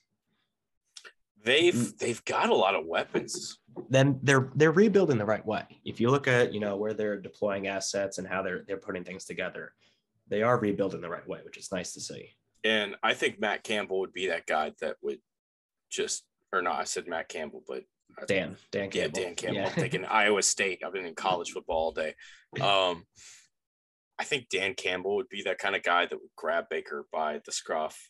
[1.43, 1.97] They've mm.
[1.97, 3.59] they've got a lot of weapons.
[3.89, 5.63] Then they're they're rebuilding the right way.
[5.85, 9.03] If you look at you know where they're deploying assets and how they're they're putting
[9.03, 9.73] things together,
[10.27, 12.35] they are rebuilding the right way, which is nice to see.
[12.63, 15.19] And I think Matt Campbell would be that guy that would
[15.89, 16.23] just
[16.53, 16.79] or not.
[16.79, 17.83] I said Matt Campbell, but
[18.27, 19.19] Dan Dan Campbell.
[19.19, 19.61] Yeah, Dan Campbell.
[19.61, 19.67] Yeah.
[19.67, 20.81] I'm thinking Iowa State.
[20.85, 22.15] I've been in college football all day.
[22.61, 23.03] Um,
[24.19, 27.39] I think Dan Campbell would be that kind of guy that would grab Baker by
[27.45, 28.09] the scruff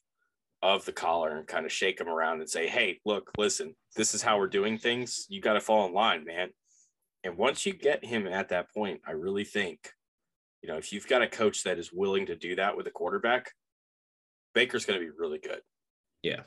[0.61, 4.13] of the collar and kind of shake him around and say, Hey, look, listen, this
[4.13, 5.25] is how we're doing things.
[5.29, 6.49] You got to fall in line, man.
[7.23, 9.91] And once you get him at that point, I really think,
[10.61, 12.91] you know, if you've got a coach that is willing to do that with a
[12.91, 13.51] quarterback,
[14.53, 15.61] Baker's going to be really good.
[16.23, 16.41] Yeah.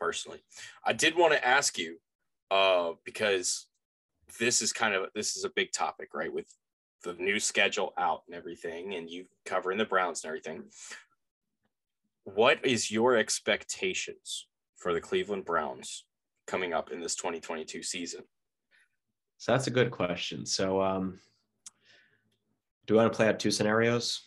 [0.00, 0.40] Personally,
[0.84, 1.98] I did want to ask you,
[2.50, 3.66] uh, because
[4.38, 6.32] this is kind of this is a big topic, right?
[6.32, 6.46] With
[7.04, 10.64] the new schedule out and everything, and you covering the Browns and everything
[12.24, 14.46] what is your expectations
[14.76, 16.04] for the Cleveland Browns
[16.46, 18.22] coming up in this 2022 season?
[19.38, 20.46] So that's a good question.
[20.46, 21.18] So, um,
[22.86, 24.20] do you want to play out two scenarios?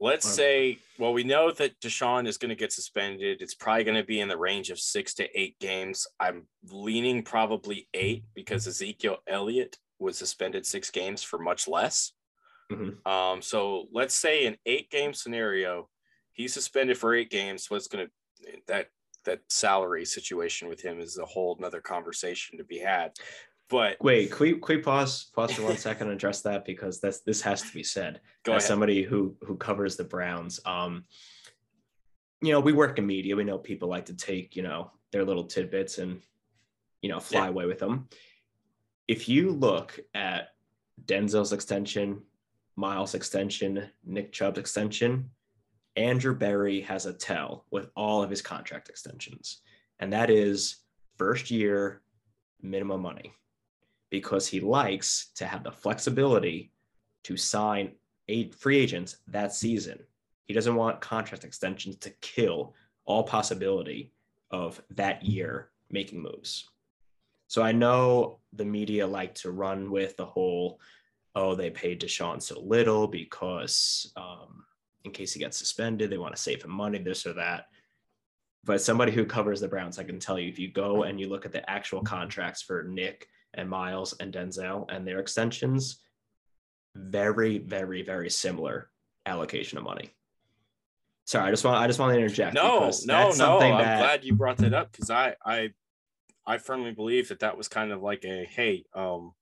[0.00, 3.40] Let's say, well, we know that Deshaun is going to get suspended.
[3.40, 6.06] It's probably going to be in the range of six to eight games.
[6.20, 12.12] I'm leaning probably eight because Ezekiel Elliott was suspended six games for much less.
[12.70, 13.10] Mm-hmm.
[13.10, 15.88] Um, so let's say an eight game scenario,
[16.34, 17.70] he's suspended for eight games.
[17.70, 18.10] What's going to
[18.66, 18.88] that
[19.24, 23.12] that salary situation with him is a whole another conversation to be had.
[23.70, 27.00] But wait, can we, can we pause pause for one second and address that because
[27.00, 28.20] that's this has to be said.
[28.42, 28.68] Go As ahead.
[28.68, 31.04] somebody who who covers the Browns, um,
[32.42, 33.36] you know, we work in media.
[33.36, 36.20] We know people like to take you know their little tidbits and
[37.00, 37.48] you know fly yeah.
[37.48, 38.08] away with them.
[39.08, 40.48] If you look at
[41.06, 42.22] Denzel's extension,
[42.76, 45.30] Myles extension, Nick Chubb's extension,
[45.96, 49.62] Andrew Berry has a tell with all of his contract extensions,
[50.00, 50.76] and that is
[51.16, 52.02] first year
[52.60, 53.32] minimum money
[54.10, 56.72] because he likes to have the flexibility
[57.24, 57.92] to sign
[58.28, 59.98] eight free agents that season.
[60.46, 62.74] He doesn't want contract extensions to kill
[63.06, 64.12] all possibility
[64.50, 66.68] of that year making moves.
[67.46, 70.80] So I know the media like to run with the whole,
[71.34, 74.64] oh, they paid Deshaun so little because um,
[75.04, 76.10] in case he gets suspended.
[76.10, 77.66] They want to save him money, this or that.
[78.64, 81.28] But somebody who covers the Browns, I can tell you, if you go and you
[81.28, 86.00] look at the actual contracts for Nick and Myles and Denzel and their extensions,
[86.94, 88.88] very, very, very similar
[89.26, 90.10] allocation of money.
[91.26, 92.54] Sorry, I just want I just want to interject.
[92.54, 93.58] No, no, no.
[93.58, 95.70] I'm that- glad you brought that up because I, I,
[96.46, 99.32] I firmly believe that that was kind of like a hey, um,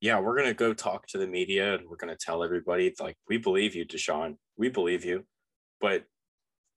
[0.00, 3.38] yeah, we're gonna go talk to the media and we're gonna tell everybody like we
[3.38, 5.24] believe you, Deshaun, we believe you,
[5.80, 6.04] but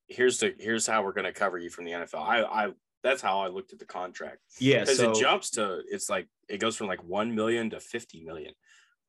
[0.07, 2.21] here's the here's how we're gonna cover you from the NFL.
[2.21, 2.69] I, I
[3.03, 4.39] that's how I looked at the contract.
[4.59, 7.79] Yeah, because so it jumps to it's like it goes from like one million to
[7.79, 8.53] fifty million,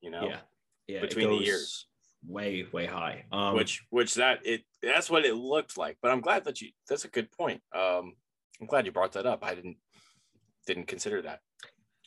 [0.01, 0.39] you know, yeah,
[0.87, 1.87] yeah, between the years.
[2.27, 3.25] way way high.
[3.31, 5.99] Um, which which that it that's what it looked like.
[6.03, 7.63] But i'm glad that you that's a good point.
[7.75, 8.15] Um
[8.61, 9.45] i'm glad you brought that up.
[9.45, 9.77] I didn't
[10.67, 11.41] didn't consider that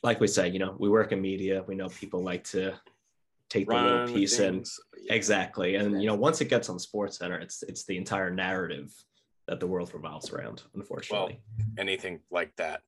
[0.04, 1.64] like we say, you know, we work in media.
[1.66, 2.74] We know people like to
[3.50, 4.64] take the little piece and.
[5.02, 5.14] Yeah.
[5.14, 8.94] exactly, and you know, once it gets on Sports Center, it's it's the entire narrative
[9.48, 10.62] that the world revolves around.
[10.74, 12.80] Unfortunately, well, anything like that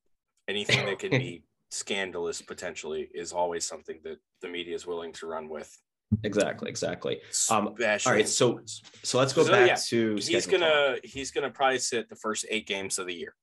[0.47, 5.27] anything that can be scandalous potentially is always something that the media is willing to
[5.27, 5.77] run with
[6.23, 7.19] exactly, exactly.
[7.51, 8.61] Um, Especially all right, so
[9.03, 12.45] so let's go So, back yeah, to he's gonna he's gonna probably sit the first
[12.49, 13.35] eight games of the year.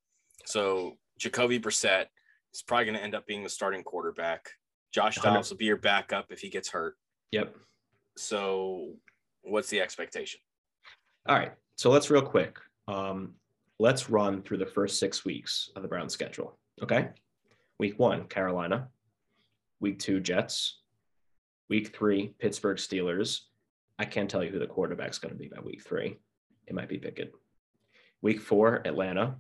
[0.47, 2.07] So Jacoby Brissett
[2.55, 4.49] is probably gonna end up being the starting quarterback.
[4.93, 6.97] Josh Dobbs will be your backup if he gets hurt.
[7.33, 7.57] Yep.
[8.17, 8.93] So
[9.43, 10.41] what's the expectation?
[11.27, 11.53] All right.
[11.77, 12.59] So let's real quick.
[12.87, 13.35] Um,
[13.81, 16.57] let's run through the first six weeks of the Browns schedule.
[16.81, 17.09] Okay.
[17.79, 18.89] Week one, Carolina.
[19.81, 20.81] Week two, Jets.
[21.69, 23.41] Week three, Pittsburgh Steelers.
[23.99, 26.19] I can't tell you who the quarterback's going to be by week three.
[26.67, 27.33] It might be Pickett.
[28.23, 29.37] Week four, Atlanta.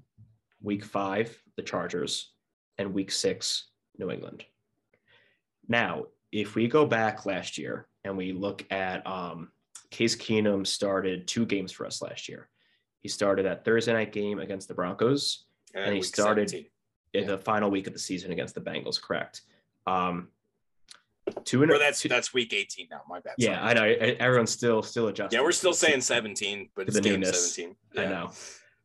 [0.62, 2.33] Week five, the Chargers.
[2.78, 3.66] And week six,
[3.98, 4.44] New England.
[5.68, 9.50] Now, if we go back last year and we look at um,
[9.90, 12.48] Case Keenum started two games for us last year.
[13.00, 15.44] He started that Thursday night game against the Broncos
[15.74, 16.70] And he started- 17.
[17.12, 19.42] in the final week of the season against the Bengals, correct?
[19.86, 20.28] Um,
[21.44, 23.02] two in Or that's two- that's week 18 now.
[23.08, 23.34] My bad.
[23.38, 24.00] yeah, Sorry.
[24.02, 24.16] I know.
[24.18, 25.38] Everyone's still still adjusting.
[25.38, 27.54] Yeah, we're still saying 17, but it's the game newness.
[27.54, 27.76] 17.
[27.96, 28.32] I know.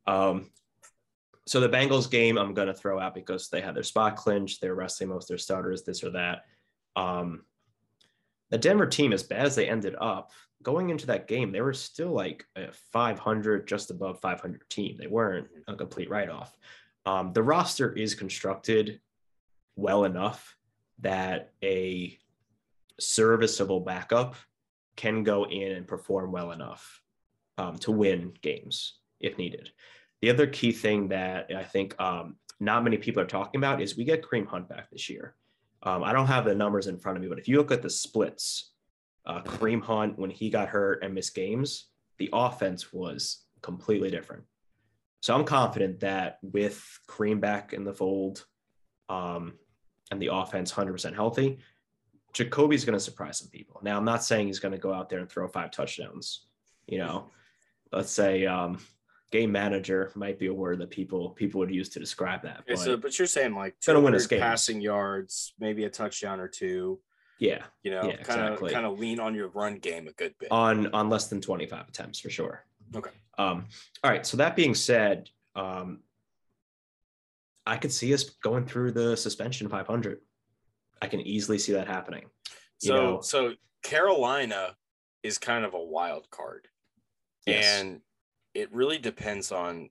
[0.06, 0.52] Um,
[1.50, 4.62] so the Bengals game, I'm going to throw out because they had their spot clinched.
[4.62, 6.45] They're resting most of their starters, this or that.
[6.95, 7.43] Um,
[8.52, 10.32] the Denver team, as bad as they ended up,
[10.62, 14.95] going into that game, they were still like a 500, just above 500 team.
[14.95, 16.56] They weren't a complete write off.
[17.08, 19.00] Um, the roster is constructed
[19.76, 20.56] well enough
[21.00, 22.16] that a
[23.00, 24.36] serviceable backup
[24.95, 27.02] can go in and perform well enough
[27.58, 29.72] um, to win games if needed.
[30.22, 33.96] The other key thing that I think um, not many people are talking about is
[33.96, 35.36] we get Kareem Hunt back this year.
[35.82, 37.82] Um, I don't have the numbers in front of me, but if you look at
[37.82, 38.72] the splits,
[39.26, 41.86] uh, Kareem Hunt, when he got hurt and missed games,
[42.18, 44.44] the offense was completely different.
[45.22, 48.46] So I'm confident that with Kareem back in the fold
[49.10, 49.54] um,
[50.12, 51.60] and the offense 100% healthy,
[52.34, 53.82] Jacoby's going to surprise some people.
[53.84, 56.46] Now, I'm not saying he's going to go out there and throw five touchdowns.
[56.88, 57.32] You know,
[57.92, 58.80] let's say um,
[59.32, 62.60] game manager might be a word that people people would use to describe that.
[62.62, 66.40] Okay, But so, but you're saying like Gonna win 200 passing yards, maybe a touchdown
[66.40, 67.00] or two.
[67.40, 68.20] yeah, You know, kind of
[68.54, 68.72] exactly.
[68.74, 70.52] kind of lean on your run game a good bit.
[70.52, 72.66] on on less than 25 attempts for sure.
[72.96, 73.12] Okay.
[73.38, 73.68] Um,
[74.04, 74.26] all right.
[74.26, 76.00] So that being said, um,
[77.66, 80.22] I could see us going through the suspension 500.
[81.02, 82.24] I can easily see that happening.
[82.82, 83.54] you so know- so
[83.84, 84.76] Carolina
[85.24, 86.68] is kind of a wild card.
[87.46, 87.80] Yes.
[87.80, 88.02] And
[88.54, 89.89] it really depends on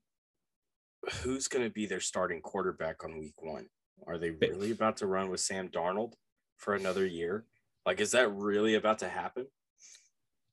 [1.22, 3.66] who's going to be their starting quarterback on week one.
[4.06, 6.14] Are they really about to run with Sam Darnold
[6.56, 7.44] for another year?
[7.86, 9.46] Like, is that really about to happen?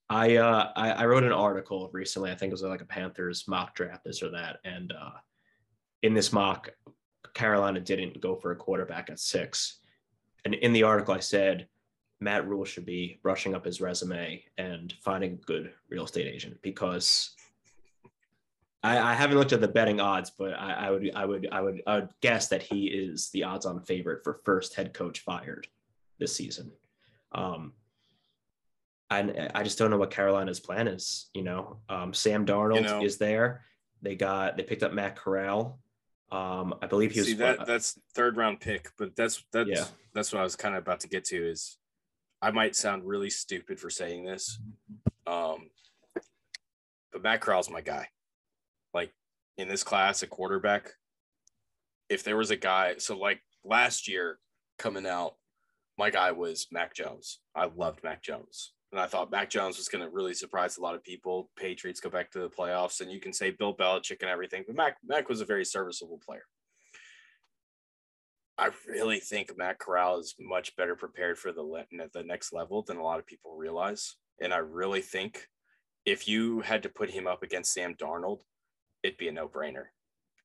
[0.10, 2.32] I, uh, I I wrote an article recently.
[2.32, 5.18] I think it was like a Panthers mock draft, this or that, and uh,
[6.04, 6.70] in this mock,
[7.34, 9.80] Carolina didn't go for a quarterback at six.
[10.46, 11.68] And in the article, I said
[12.20, 16.58] Matt Rhule should be brushing up his resume and finding a good real estate agent
[16.62, 17.36] because
[18.86, 21.62] I, I haven't looked at the betting odds, but I, I would I would I
[21.62, 25.68] would I would guess that he is the odds-on favorite for first head coach fired
[26.20, 26.72] this season.
[27.32, 27.74] Um,
[29.10, 31.30] and I just don't know what Carolina's plan is.
[31.34, 33.64] You know, um, Sam Darnold know- is there.
[34.02, 35.80] They got they picked up Matt Corral.
[36.32, 39.86] Um, I believe he was See that that's third round pick, but that's that's Yeah.
[40.14, 41.50] that's what I was kind of about to get to.
[41.50, 41.78] Is
[42.42, 44.60] I might sound really stupid for saying this,
[45.26, 45.70] um,
[47.12, 48.10] but Matt Corral's my guy.
[48.96, 49.14] Like
[49.58, 50.90] in this class, a quarterback.
[52.10, 54.40] If there was a guy, so like last year
[54.80, 55.36] coming out,
[55.98, 57.40] my guy was Mac Jones.
[57.56, 58.74] I loved Mac Jones.
[58.92, 61.50] And I thought Mac Jones was going to really surprise a lot of people.
[61.58, 64.76] Patriots go back to the playoffs, and you can say Bill Belichick and everything, but
[64.76, 66.44] Mac Mac was a very serviceable player.
[68.58, 72.84] I really think Matt Corral is much better prepared for the le- the next level
[72.84, 75.50] than a lot of people realize, and I really think
[76.06, 78.42] if you had to put him up against Sam Darnold,
[79.06, 79.86] it'd be a no brainer.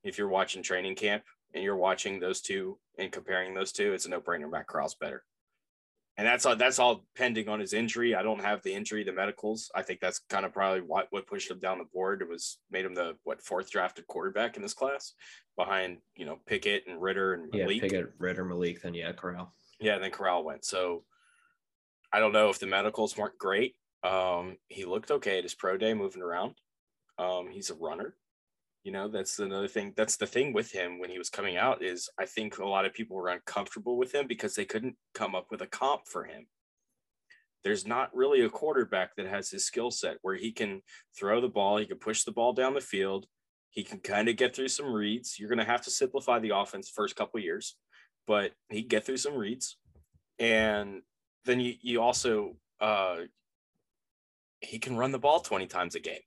[0.05, 4.07] If you're watching training camp and you're watching those two and comparing those two, it's
[4.07, 4.51] a no brainer.
[4.51, 5.25] Matt Corral's better.
[6.17, 8.15] And that's all, that's all pending on his injury.
[8.15, 9.71] I don't have the injury, the medicals.
[9.75, 12.21] I think that's kind of probably what, what pushed him down the board.
[12.21, 15.15] It was made him the what fourth drafted quarterback in this class
[15.57, 17.83] behind, you know, Pickett and Ridder and Yeah, Malik.
[17.83, 19.55] Pickett, Ridder, Malik, then yeah, Corral.
[19.81, 20.65] Yeah, and then Corral went.
[20.65, 21.05] So
[22.13, 23.77] I don't know if the medicals weren't great.
[24.03, 26.55] Um, he looked okay at his pro day moving around.
[27.19, 28.15] Um, he's a runner.
[28.83, 29.93] You know, that's another thing.
[29.97, 32.87] That's the thing with him when he was coming out is I think a lot
[32.87, 36.25] of people were uncomfortable with him because they couldn't come up with a comp for
[36.25, 36.47] him.
[37.63, 40.81] There's not really a quarterback that has his skill set where he can
[41.19, 43.27] throw the ball, he can push the ball down the field,
[43.69, 45.39] he can kind of get through some reads.
[45.39, 47.77] You're going to have to simplify the offense first couple years,
[48.27, 49.77] but he get through some reads.
[50.39, 51.03] And
[51.45, 53.17] then you you also uh
[54.61, 56.21] he can run the ball 20 times a game.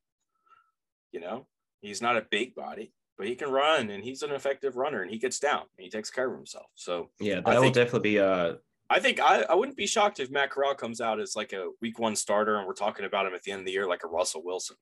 [1.12, 1.48] You know,
[1.84, 5.12] he's not a big body, but he can run and he's an effective runner and
[5.12, 6.68] he gets down and he takes care of himself.
[6.76, 8.54] So Yeah, I that will definitely be uh
[8.90, 11.70] I think I, I wouldn't be shocked if Matt Corral comes out as like a
[11.82, 14.04] week one starter and we're talking about him at the end of the year like
[14.04, 14.76] a Russell Wilson.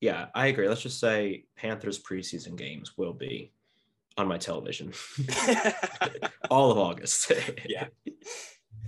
[0.00, 0.68] yeah, I agree.
[0.68, 3.52] Let's just say Panthers preseason games will be
[4.16, 4.92] on my television
[6.50, 7.32] all of August.
[7.66, 7.86] Yeah.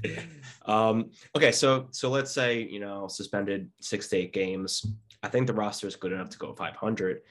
[0.66, 4.86] um, okay, so so let's say you know suspended six to eight games.
[5.22, 7.22] I think the roster is good enough to go 500,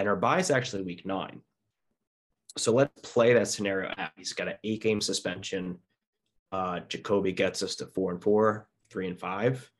[0.00, 1.42] and our bye is actually week nine.
[2.56, 4.12] So let's play that scenario out.
[4.16, 5.78] He's got an eight game suspension.
[6.50, 9.70] Uh, Jacoby gets us to four and four, three and five.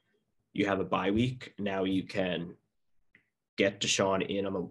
[0.52, 1.54] You have a bye week.
[1.58, 2.54] Now you can
[3.56, 4.68] get Deshaun in on the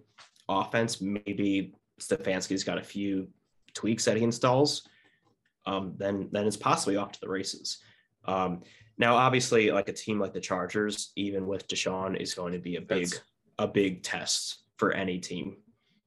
[0.47, 1.01] offense.
[1.01, 3.27] Maybe Stefanski's got a few
[3.73, 4.87] tweaks that he installs.
[5.65, 7.79] Um, then then it's possibly off to the races.
[8.25, 8.61] Um,
[8.99, 12.75] now, obviously, like a team like the Chargers, even with Deshaun, is going to be
[12.75, 13.21] a big That's-
[13.57, 15.57] a big test for any team.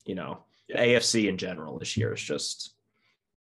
[0.04, 0.82] You know, Yeah.
[0.82, 2.74] AFC in general this year is just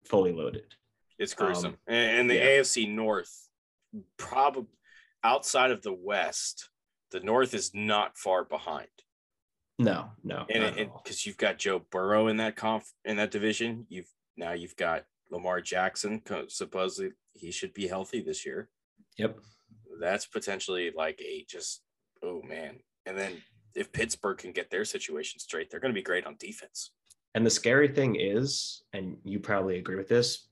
[0.06, 0.76] fully loaded.
[1.18, 1.78] It's gruesome.
[1.88, 2.60] Um, and, the yeah.
[2.60, 3.48] AFC North,
[4.18, 4.66] probably
[5.24, 6.70] outside of the West,
[7.12, 8.88] the North is not far behind.
[9.78, 11.02] No, no, and not at all.
[11.04, 15.06] because you've got Joe Burrow in that conf in that division, you've now you've got
[15.32, 16.22] Lamar Jackson.
[16.50, 18.70] Supposedly he should be healthy this year.
[19.18, 19.38] Yep.
[20.00, 21.82] That's potentially like a just
[22.24, 22.80] oh man.
[23.06, 23.42] And then
[23.76, 26.92] if Pittsburgh can get their situation straight, they're going to be great on defense.
[27.36, 30.48] And the scary thing is, and you probably agree with this,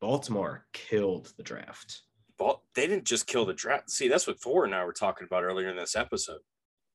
[0.00, 2.02] Baltimore killed the draft.
[2.38, 3.90] Bal- they didn't just kill the draft.
[3.90, 6.40] See, that's what Thor and I were talking about earlier in this episode.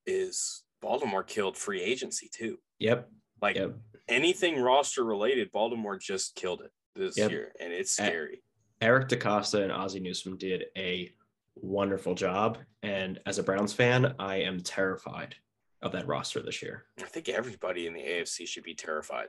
[0.06, 2.58] Is Baltimore killed free agency too?
[2.80, 3.10] Yep.
[3.42, 3.76] Like Yep.
[4.08, 7.32] anything roster related, Baltimore just killed it this Yep.
[7.32, 8.44] year, and it's scary.
[8.82, 11.14] Eric DeCosta and Ozzie Newsome did a
[11.56, 12.58] wonderful job.
[12.82, 15.36] And as a Browns fan, I am terrified
[15.84, 16.86] of that roster this year.
[17.00, 19.28] I think everybody in the AFC should be terrified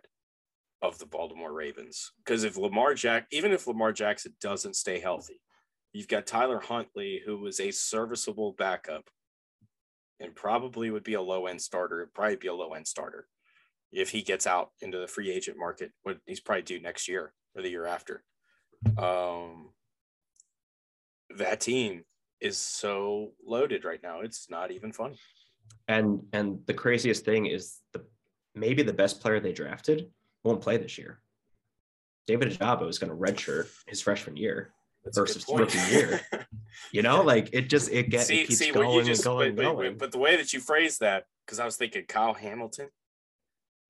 [0.81, 5.41] of the Baltimore Ravens because if Lamar Jack, even if Lamar Jackson doesn't stay healthy,
[5.93, 9.11] you've got Tyler Huntley, who was a serviceable backup,
[10.21, 12.01] and probably would be a low end starter.
[12.01, 13.27] It'd probably be a low end starter
[13.91, 15.93] if he gets out into the free agent market.
[16.05, 18.23] What he's probably due next year or the year after.
[18.97, 19.71] Um,
[21.37, 22.05] that team
[22.41, 25.19] is so loaded right now; it's not even funny.
[25.89, 28.03] And and the craziest thing is the
[28.55, 30.11] maybe the best player they drafted
[30.43, 31.21] won't play this year.
[32.27, 34.71] David Ojabo is going to redshirt his freshman year.
[35.05, 36.23] That's Versus rookie year.
[36.91, 39.55] You know, like it just it gets see, it keeps see going just, and going
[39.57, 39.99] but- going.
[39.99, 42.89] but the way that you phrase that, because I was thinking Kyle Hamilton,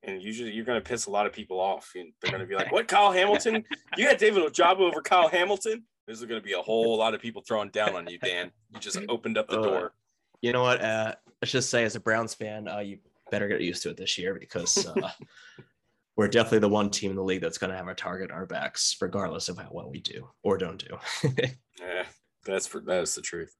[0.02, 1.92] and usually you're going to piss a lot of people off.
[1.94, 3.64] And they're going to be like, "What, Kyle Hamilton?
[3.96, 7.20] You had David Ojabo over Kyle Hamilton?" There's going to be a whole lot of
[7.22, 8.50] people throwing down on you, Dan.
[8.72, 9.94] You just opened up the Uh, door.
[10.42, 10.82] you know what?
[10.82, 11.14] Uh,
[11.44, 12.96] let's just say, as a Browns fan, uh, you
[13.30, 15.10] better get used to it this year because uh,
[16.16, 18.38] we're definitely the one team in the league that's going to have our target on
[18.38, 20.96] our backs, regardless of how well we do or don't do.
[21.78, 22.04] Yeah,
[22.46, 23.52] that's for that is the truth.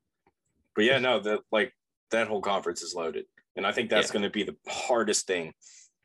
[0.77, 1.75] But yeah, no, that like
[2.11, 4.13] that whole conference is loaded, and I think that's Yeah.
[4.15, 5.53] going to be the hardest thing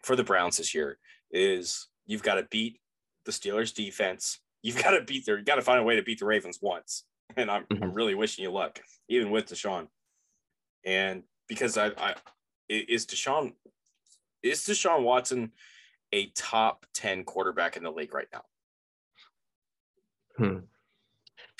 [0.03, 0.97] for the Browns this year.
[1.31, 2.81] Is you've got to beat
[3.25, 4.39] the Steelers defense.
[4.63, 5.37] You've got to beat their.
[5.37, 7.05] You got to find a way to beat the Ravens once,
[7.37, 7.95] and I'm I'm Mhm.
[7.95, 9.87] really wishing you luck, even with Deshaun.
[10.83, 12.15] And because I, I
[12.69, 13.53] is Deshaun
[14.41, 15.51] is Deshaun Watson
[16.13, 18.43] a top ten quarterback in the league right now?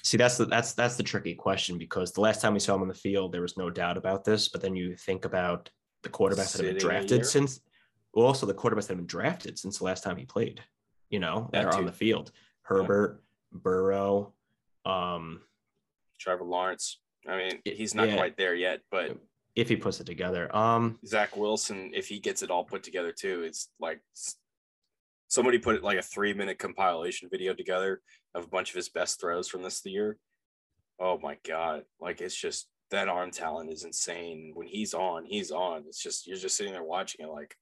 [0.01, 2.83] See, that's the that's that's the tricky question because the last time we saw him
[2.83, 4.47] on the field, there was no doubt about this.
[4.47, 5.69] But then you think about
[6.03, 7.59] the quarterbacks that have been drafted since,
[8.13, 10.63] well, also the quarterbacks that have been drafted since the last time he played.
[11.09, 13.21] You know, that That are on the field: Herbert,
[13.51, 14.33] Burrow.
[14.85, 15.41] Um,
[16.17, 16.99] Trevor Lawrence.
[17.27, 18.15] I mean, he's not Yeah.
[18.15, 19.17] quite there yet, but
[19.55, 20.53] if he puts it together.
[20.55, 24.01] Um, Zach Wilson, if he gets it all put together too, it's like
[25.27, 28.01] somebody put like a three minute compilation video together
[28.35, 30.17] of a bunch of his best throws from this year.
[30.99, 31.83] Oh my god!
[31.99, 34.51] Like it's just that arm talent is insane.
[34.53, 35.83] When he's on, he's on.
[35.87, 37.55] It's just you're just sitting there watching it like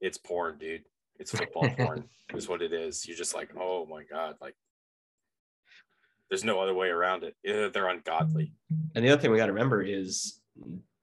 [0.00, 0.84] it's porn, dude.
[1.18, 2.04] It's football porn,
[2.34, 3.06] is what it is.
[3.06, 4.54] You're just like, oh my god, like
[6.28, 7.34] there's no other way around it.
[7.72, 8.52] They're ungodly.
[8.94, 10.40] and the other thing we got to remember is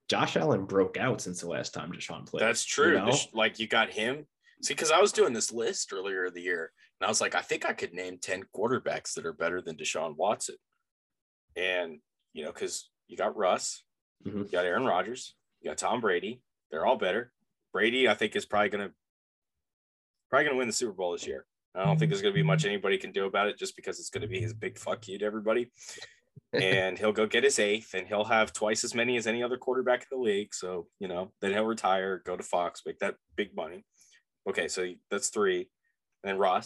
[0.08, 2.42] Josh Allen broke out since the last time Deshaun played.
[2.42, 2.88] That's true.
[2.92, 3.16] you know?
[3.32, 4.26] Like you got him.
[4.62, 7.34] See, because I was doing this list earlier in the year, and I was like,
[7.34, 10.56] I think I could name ten quarterbacks that are better than Deshaun Watson.
[11.56, 12.00] And
[12.32, 13.82] you know, because you got Russ,
[14.26, 14.44] Mhm.
[14.46, 16.40] you got Aaron Rodgers, you got Tom Brady.
[16.70, 17.32] They're all better.
[17.72, 18.92] Brady, I think, is probably gonna
[20.30, 21.46] probably gonna win the Super Bowl this year.
[21.74, 24.10] I don't think there's gonna be much anybody can do about it, just because it's
[24.10, 25.70] gonna be his big fuck you to everybody.
[26.52, 29.56] and he'll go get his eighth, and he'll have twice as many as any other
[29.56, 30.54] quarterback in the league.
[30.54, 33.84] So you know, then he'll retire, go to Fox, make that big money.
[34.48, 35.68] Okay, so that's three.
[36.22, 36.62] And then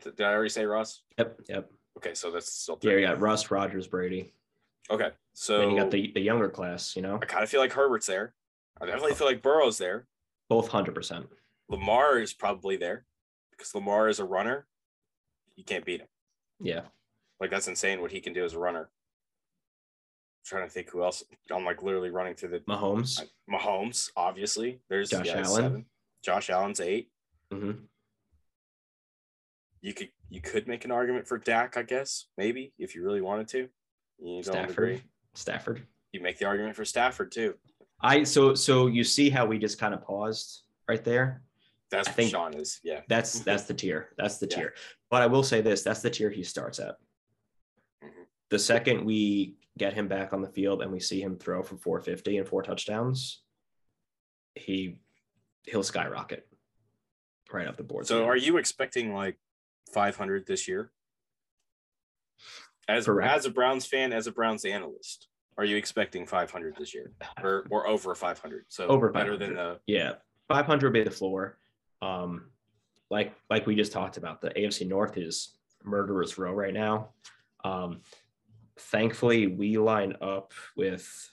[0.00, 1.02] th- Did I already say Ross?
[1.18, 1.70] Yep, yep.
[1.98, 3.00] Okay, so that's still Yeah, three.
[3.02, 4.32] you got Russ, Rodgers, Brady.
[4.90, 7.60] Okay, so and you got the, the younger class, you know, I kind of feel
[7.60, 8.34] like Herbert's there.
[8.80, 9.14] I definitely oh.
[9.16, 10.06] feel like Burrow's there.
[10.48, 11.26] both 100%.
[11.68, 13.04] Lamar is probably there
[13.50, 14.66] because Lamar is a runner.
[15.56, 16.06] You can't beat him.
[16.60, 16.82] Yeah.
[17.40, 18.88] Like that's insane what he can do as a runner.
[20.48, 21.22] Trying to think who else.
[21.50, 23.22] I'm like literally running through the Mahomes.
[23.50, 24.80] Mahomes, obviously.
[24.88, 25.62] There's Josh yeah, Allen.
[25.62, 25.84] seven.
[26.24, 27.10] Josh Allen's eight.
[27.52, 27.72] hmm
[29.80, 33.20] You could you could make an argument for Dak, I guess, maybe if you really
[33.20, 33.68] wanted to.
[34.20, 34.70] You don't Stafford.
[34.70, 35.02] agree.
[35.34, 35.86] Stafford.
[36.12, 37.54] You make the argument for Stafford too.
[38.00, 41.42] I so so you see how we just kind of paused right there.
[41.90, 42.80] That's I what think- Sean is.
[42.82, 43.00] Yeah.
[43.08, 44.10] That's that's the tier.
[44.18, 44.56] That's the Yeah.
[44.56, 44.74] tier.
[45.10, 46.96] But I will say this: that's the tier he starts at.
[48.04, 48.10] Mhm.
[48.50, 51.76] The second we get him back on the field and we see him throw for
[51.76, 53.42] 450 and four touchdowns,
[54.54, 55.00] he
[55.66, 56.46] he'll skyrocket
[57.52, 58.06] right up the board.
[58.06, 59.38] So are you expecting like
[59.92, 60.90] 500 this year?
[62.88, 63.30] As Correct.
[63.30, 65.28] as a Browns fan, as a Browns analyst,
[65.58, 68.64] are you expecting 500 this year, or or over 500?
[68.68, 70.14] So Over better than the Yeah,
[70.48, 71.58] 500 would be the floor.
[72.00, 72.46] Um,
[73.10, 77.10] like like we just talked about, the AFC North is murderer's row right now.
[77.64, 78.00] Um,
[78.78, 81.30] thankfully, we line up with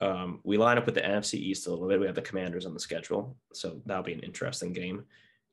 [0.00, 2.00] um, we line up with the NFC East a little bit.
[2.00, 5.04] We have the Commanders on the schedule, so that'll be an interesting game.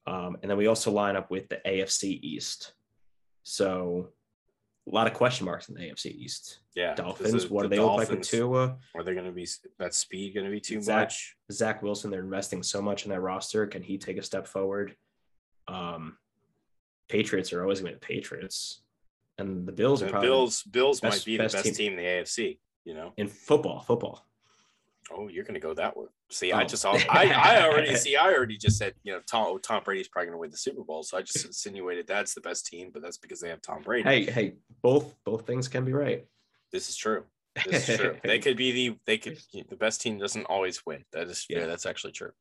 [0.07, 2.73] Um, and then we also line up with the AFC East.
[3.43, 4.09] So
[4.87, 6.59] a lot of question marks in the AFC East.
[6.75, 8.77] Yeah, Dolphins, the- what do the they look like with Dolphins, Tua?
[8.95, 9.47] Are they going to be
[9.77, 11.35] that speed going to be too Zach- much?
[11.51, 13.67] Zach Wilson, they're investing so much in that roster.
[13.67, 14.95] Can he take a step forward?
[15.67, 16.17] Um,
[17.07, 18.81] Patriots are always going to be the Patriots,
[19.39, 21.73] and the Bills are The probably Bills Bills best- might be the best best team.
[21.73, 21.91] team.
[21.93, 22.59] in the AFC.
[22.85, 23.13] You know.
[23.17, 23.81] in football.
[23.81, 24.25] Football.
[25.11, 26.05] Oh, you're going to go that way.
[26.29, 26.65] See, I Oh.
[26.65, 28.15] just I I already see.
[28.15, 30.57] I already just said you know Tom oh, Tom Brady's probably going to win the
[30.57, 31.01] Super Bowl.
[31.03, 34.03] So I just insinuated that's the best team, but that's because they have Tom Brady.
[34.07, 36.25] Hey, hey, both both things can be right.
[36.71, 37.23] This is true.
[37.65, 38.17] This is true.
[38.23, 39.39] they could be the they could
[39.69, 41.03] the best team doesn't always win.
[41.11, 41.59] That is Yeah.
[41.59, 42.31] yeah, that's actually true.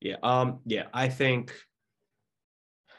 [0.00, 0.16] Yeah.
[0.22, 0.60] Um.
[0.66, 0.86] Yeah.
[0.92, 1.54] I think,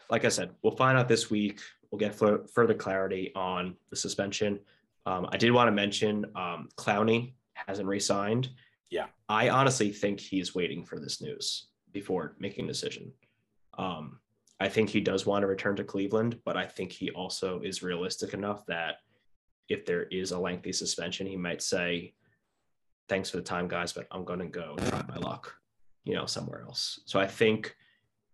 [0.10, 1.60] like I said, we'll find out this week.
[1.94, 4.60] We'll get fur- further clarity on the suspension.
[5.06, 8.49] Um, I did want to mention um, Clowney hasn't re-signed.
[8.90, 9.06] Yeah.
[9.30, 13.11] I honestly think he's waiting for this news before making a decision.
[13.78, 14.18] Um,
[14.60, 17.84] I think he does want to return to Cleveland, but I think he also is
[17.84, 18.95] realistic enough that
[19.70, 22.15] if there is a lengthy suspension, he might say,
[23.07, 25.53] "Thanks for the time, guys, but I'm going to go try my luck."
[26.06, 27.02] you know, somewhere else.
[27.06, 27.76] So I think,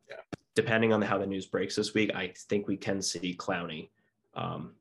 [0.10, 0.16] Yeah.
[0.60, 3.92] Depending on how the news breaks this week, I think we can see Clowney
[4.34, 4.74] um,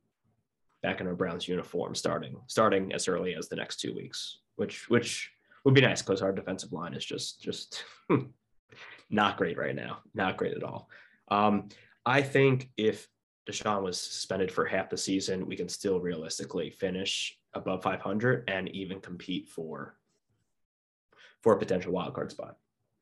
[0.83, 4.89] back in a Browns uniform starting starting as early as the next two weeks, which
[4.89, 5.31] which
[5.63, 7.85] would be nice because our defensive line is just just
[9.09, 10.89] not great right now, not great at all.
[11.29, 11.69] Um,
[12.05, 13.07] I think if
[13.49, 18.67] Deshaun was suspended for half the season, we can still realistically finish above 500 and
[18.75, 19.95] even compete for
[21.41, 22.57] for a potential wild card spot.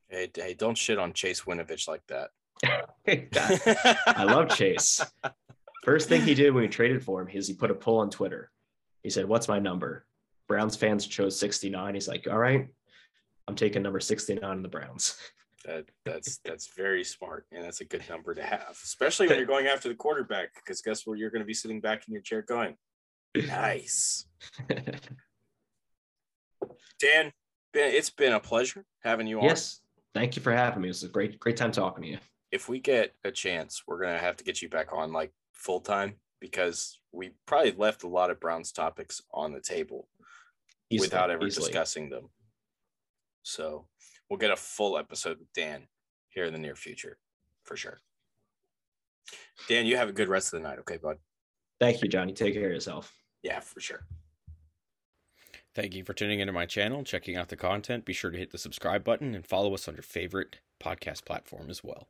[0.06, 2.30] Hey, hey, don't shit on Chase Winovich like that.
[2.64, 5.00] I love Chase.
[5.84, 8.10] First thing he did when we traded for him is he put a poll on
[8.10, 8.50] Twitter.
[9.02, 10.04] He said, What's my number?
[10.48, 11.94] Browns fans chose 69.
[11.94, 12.68] He's like, All right,
[13.46, 15.16] I'm taking number 69 in the Browns.
[15.64, 19.46] That that's that's very smart, and that's a good number to have, especially when you're
[19.46, 20.54] going after the quarterback.
[20.54, 21.18] Because guess what?
[21.18, 22.76] You're going to be sitting back in your chair going,
[23.34, 24.26] "Nice,
[27.00, 27.32] Dan."
[27.74, 29.44] It's been a pleasure having you on.
[29.44, 29.80] yes.
[30.14, 30.88] Thank you for having me.
[30.88, 32.18] It was a great, great time talking to you.
[32.50, 35.80] If we get a chance, we're gonna have to get you back on like full
[35.80, 40.08] time because we probably left a lot of Browns topics on the table.
[40.90, 41.66] Easily, without ever easily.
[41.66, 42.30] discussing them.
[43.42, 43.86] So
[44.28, 45.86] we'll get a full episode with Dan
[46.28, 47.18] here in the near future
[47.64, 47.98] for sure.
[49.68, 51.18] Dan, you have a good rest of the night, okay, bud?
[51.78, 52.32] Thank you, Johnny.
[52.32, 53.12] Take care of yourself.
[53.42, 54.06] Yeah, for sure.
[55.74, 58.04] Thank you for tuning into my channel, checking out the content.
[58.04, 61.68] Be sure to hit the subscribe button and follow us on your favorite podcast platform
[61.70, 62.08] as well.